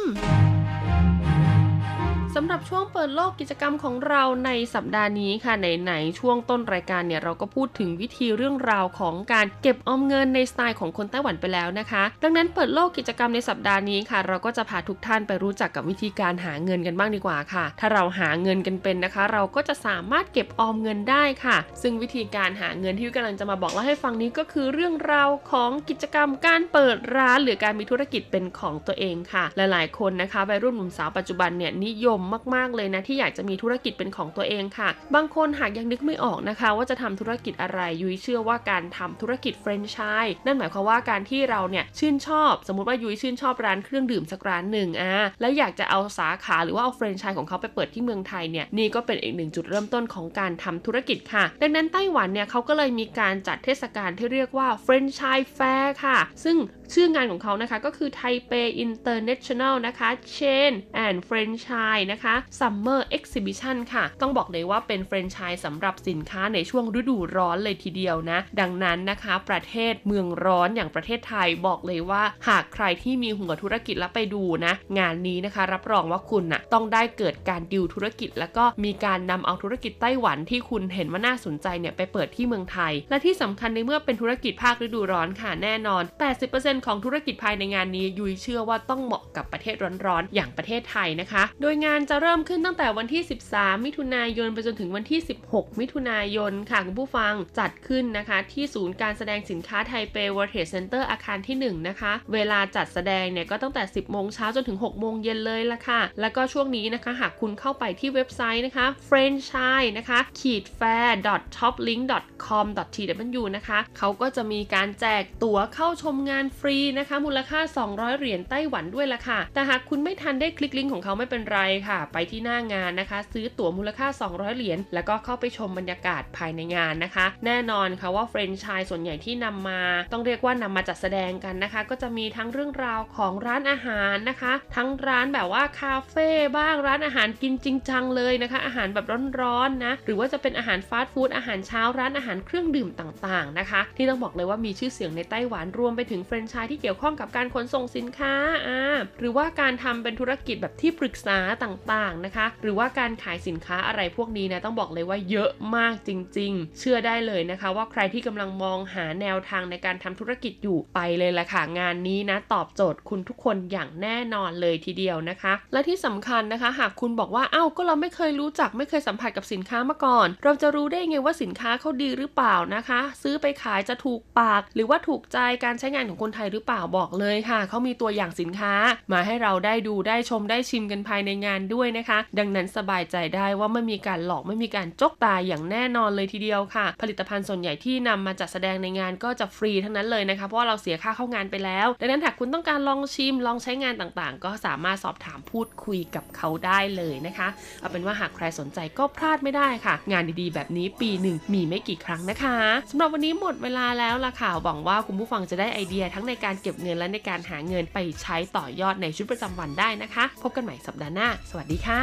[2.36, 32.21] สำหรับช่วงเปิดโลกกิจกรรมของเราในสัปดาห์นี้ค่ะไหนๆช่วงต้นรายการเนี่ยเราก็พูดถึงวิธีเรื่องราวของการเก็บออมเงินในสไตล์ของคนไต้หวันไปแล้วนะคะ ดังนั้นเปิดโลกกิจกรรมในสัปดาห์นี้ค่ะ เราก็จะพาทุกท่านไปรู้จักกับวิธีการหาเงินกันบ้างดีกว่าค่ะ ถ้าเราหาเงินกันเป็นนะคะ เราก็จะสามารถเก็บออมเงินได้ค่ะ ซึ่งวิธีการหาเงินที่กำลังจะมาบอกเล่าให้ฟังนี้ก็คือเรื่องราวของกิจกรรมการเปิดร้านหรือการมีธุรกิจเป็นของตัวเองค่ะ หลายๆ คนนะคะวัยรุ่นหนุ่มสาวปัจจุบันเนี่ยนิยม
[32.56, 56.58] มากๆเลยนะที่อยากจะมีธุรกิจเป็นของตัวเองค่ะ บางคนหากยังนึกไม่ออกนะคะ ว่าจะทำธุรกิจอะไรยุ้ยเชื่อว่าการทำธุรกิจแฟรนไชส์นั่นหมายความว่าการที่เราเนี่ยชื่นชอบ สมมติว่ายุ้ยชื่นชอบร้านเครื่องดื่มสักร้านหนึ่งอะแล้วอยากจะเอาสาขาหรือว่าเอาแฟรนไชส์ของเขาไปเปิดที่เมืองไทยเนี่ยนี่ก็เป็นอีกหนึ่งจุดเริ่มต้นของการทำธุรกิจค่ะ ดังนั้นไต้หวันเนี่ยเขาก็เลยมีการจัดเทศกาลที่เรียกว่าแฟรนไชส์แฟร์ค่ะ ซึ่ง
[56.94, 60.74] ชื่องานของเขานะคะก็คือไทเป International นะคะ Chain
[61.06, 86.04] and Franchise นะคะ Summer Exhibition ค่ะ ต้องบอกเลยว่าเป็นแฟรนไชส์สำหรับสินค้าในช่วงฤดูร้อนเลยทีเดียวนะ ดังนั้นนะคะ ประเทศเมืองร้อนอย่างประเทศไทยบอกเลยว่า หากใครที่มีหัวธุรกิจแล้วไปดูนะ งานนี้นะคะ รับรองว่าคุณนะ่ะต้องได้เกิดการดีลธุรกิจ แล้วก็มีการนำเอาธุรกิจไต้หวันที่คุณเห็นว่าน่าสนใจเนี่ยไปเปิดที่เมืองไทย และที่สำคัญในเมื่อเป็นธุรกิจภาคฤดูร้อนค่ะแน่นอน
[86.44, 89.76] 80%ของธุรกิจภายในงานนี้ยุ้ยเชื่อว่าต้องเหมาะกับประเทศ
[90.06, 93.22] ร้อนๆ อย่างประเทศไทยนะคะ โดยงานจะเริ่มขึ้นตั้งแต่วันที่
[93.54, 95.20] 13 มิถุนายนไปจนถึงวันที่
[95.50, 107.12] 16 มิถุนายนค่ะคุณผู้ฟังจัดขึ้นนะคะ ที่ศูนย์การแสดงสินค้าไทเป World Trade Center อาคารที่ 1 นะคะ เวลาจัดแสดงเนี่ยก็ตั้งแต่ 10 โมงเช้าจนถึง 6 โมงเย็นเลยละค่ะ แล้วก็ช่วงนี้นะคะ
[107.20, 111.12] หากคุณเข้าไปที่เว็บไซต์นะคะ franchise นะคะ ขีด fair
[111.58, 112.04] toplink
[112.46, 117.60] com tw นะคะ เขาก็จะมีการแจกตั๋วเข้าชมงานฟรีนะคะ มูลค่า
[117.90, 139.06] 200 เหรียญไต้หวันด้วยละค่ะ แต่หากคุณไม่ทันได้คลิกลิงก์ของเขาไม่เป็นไรค่ะ ไปที่หน้างานนะคะ ซื้อตั๋วมูลค่า 200 เหรียญแล้วก็เข้าไปชมบรรยากาศภายในงานนะคะ แน่นอนค่ะว่าเฟรนช์ชายส่วนใหญ่ที่นำมา ต้องเรียกว่านำมาจัดแสดงกันนะคะ ก็จะมีทั้งเรื่องราวของร้านอาหารนะคะ ทั้งร้านแบบว่าคาเฟ่บ้างร้านอาหารกินจริงจังเลยนะคะ อาหารแบบ
[139.42, 148.34] ร้อนๆนะหรือว่าจะเป็นอาหารฟาสต์ฟู้ดอาหารเช้าร้านอาหารเครื่องดื่มต่างๆนะคะ ที่ต้องบอกเลยว่ามีชื่อเสียงในไต้หวันรวมไปถึงเฟรนช์ชายที่เกี่ยวข้องกับการขนส่งสินค้า
[148.68, 148.80] อ่า
[149.20, 178.74] หรือว่าการทำเป็นธุรกิจแบบที่ปรึกษาต่างๆนะคะ หรือว่าการขายสินค้าอะไรพวกนี้นะต้องบอกเลยว่าเยอะมากจริง ๆ เชื่อได้เลยนะคะ ว่าใครที่กำลังมองหาแนวทางในการทำธุรกิจอยู่ไปเลยละค่ะงานนี้นะตอบโจทย์คุณทุกคนอย่างแน่นอนเลยทีเดียวนะคะ และที่สำคัญนะคะ หากคุณบอกว่าเอ้าก็เราไม่เคยรู้จักไม่เคยสัมผัสกับสินค้ามาก่อน เราจะรู้ได้ไงว่าสินค้าเขาดีหรือเปล่านะคะ ซื้อไปขายจะถูกปาก หรือว่าถูกใจการใช้งานของคนไทยหรือเปล่าบอกเลยค่ะ เขามีตัวอย่างสินค้า
[179.12, 197.48] มาให้เราได้ดูได้ชมได้ชิมกันภายในงานด้วยนะคะ ดังนั้นสบายใจได้ว่าไม่มีการหลอกไม่มีการจกตาอย่างแน่นอนเลยทีเดียวค่ะ ผลิตภัณฑ์ส่วนใหญ่ที่นำมาจัดแสดงในงานก็จะฟรีทั้งนั้นเลยนะคะ เพราะว่าเราเสียค่าเข้างานไปแล้ว ดังนั้นหากคุณต้องการลองชิมลองใช้งานต่างๆ ก็สามารถสอบถามพูดคุยกับเขาได้เลยนะคะ
[197.80, 202.58] เอาเป็นว่าหากใครสนใจก็พลาดไม่ได้ค่ะ งานดีๆ แบบนี้ปีหนึ่งมีไม่กี่ครั้งนะคะ
[202.90, 212.02] สำหรับวันนี้หมดเวลาแล้วล่ะค่ะหวังว่าคุณผู้ฟังจะได้ไอเดียทั้งในในการเก็บเงินและในการหาเงินไปใช้ต่อยอดในชีวิตประจำวันได้นะคะ พบกันใหม่สัปดาห์หน้า สวัสดีค่ะ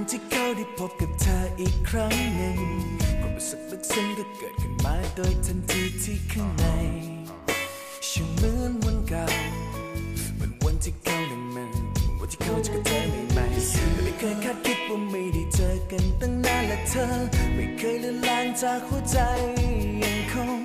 [0.00, 2.58] ันที่เขาได้พบกับเธออีกครั้งหนึ่ง
[3.20, 6.64] ความรู้สึกลึกซึ้งก็เกิดขึ้นมาโดยทันทีที่ข้างใน
[8.08, 9.24] ช่างเหมือนวันเก่า
[10.34, 11.72] เหมือนวันที่เขานั้นมัน
[12.18, 13.00] วันที่เขาจะกับเธอ
[13.32, 15.59] ใหม่ๆไม่เคยคาดคิดว่าไม่ได้เจ
[16.70, 17.06] และเธอ
[17.54, 19.18] ไม่เคยเลือนลางจากหัวใจ
[20.02, 20.60] ยังคง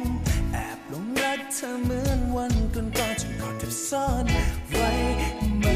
[0.52, 4.26] แอบหลงรักเธอเหมือนวันก่อนๆจนกอดเธอซ่อน
[4.72, 4.92] ไว้
[5.60, 5.76] ไม่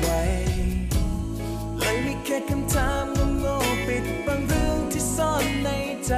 [0.00, 0.08] ไหว
[1.78, 3.04] เลยมีแค่คำถาม
[3.38, 5.68] โง่ๆปิดบังเรื่องที่ซ่อนใน
[6.06, 6.14] ใจ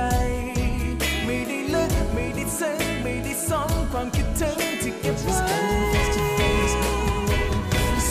[1.25, 5.41] ไม่ได้ลึกไม่ได้ซึ้งไม่ได้สนความคิดถึงที่เก็บไว้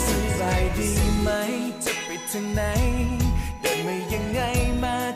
[0.02, 0.04] ส
[0.40, 0.90] บายดี
[1.22, 1.28] ไหม
[1.84, 2.62] จะไปทางไหน
[3.60, 4.40] เดินมายังไง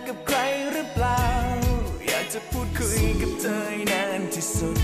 [0.09, 0.39] กับใคร
[0.73, 1.25] หรือเปล่า
[2.09, 4.79] อยากจะพูดคุยกับเธอนานที่สุด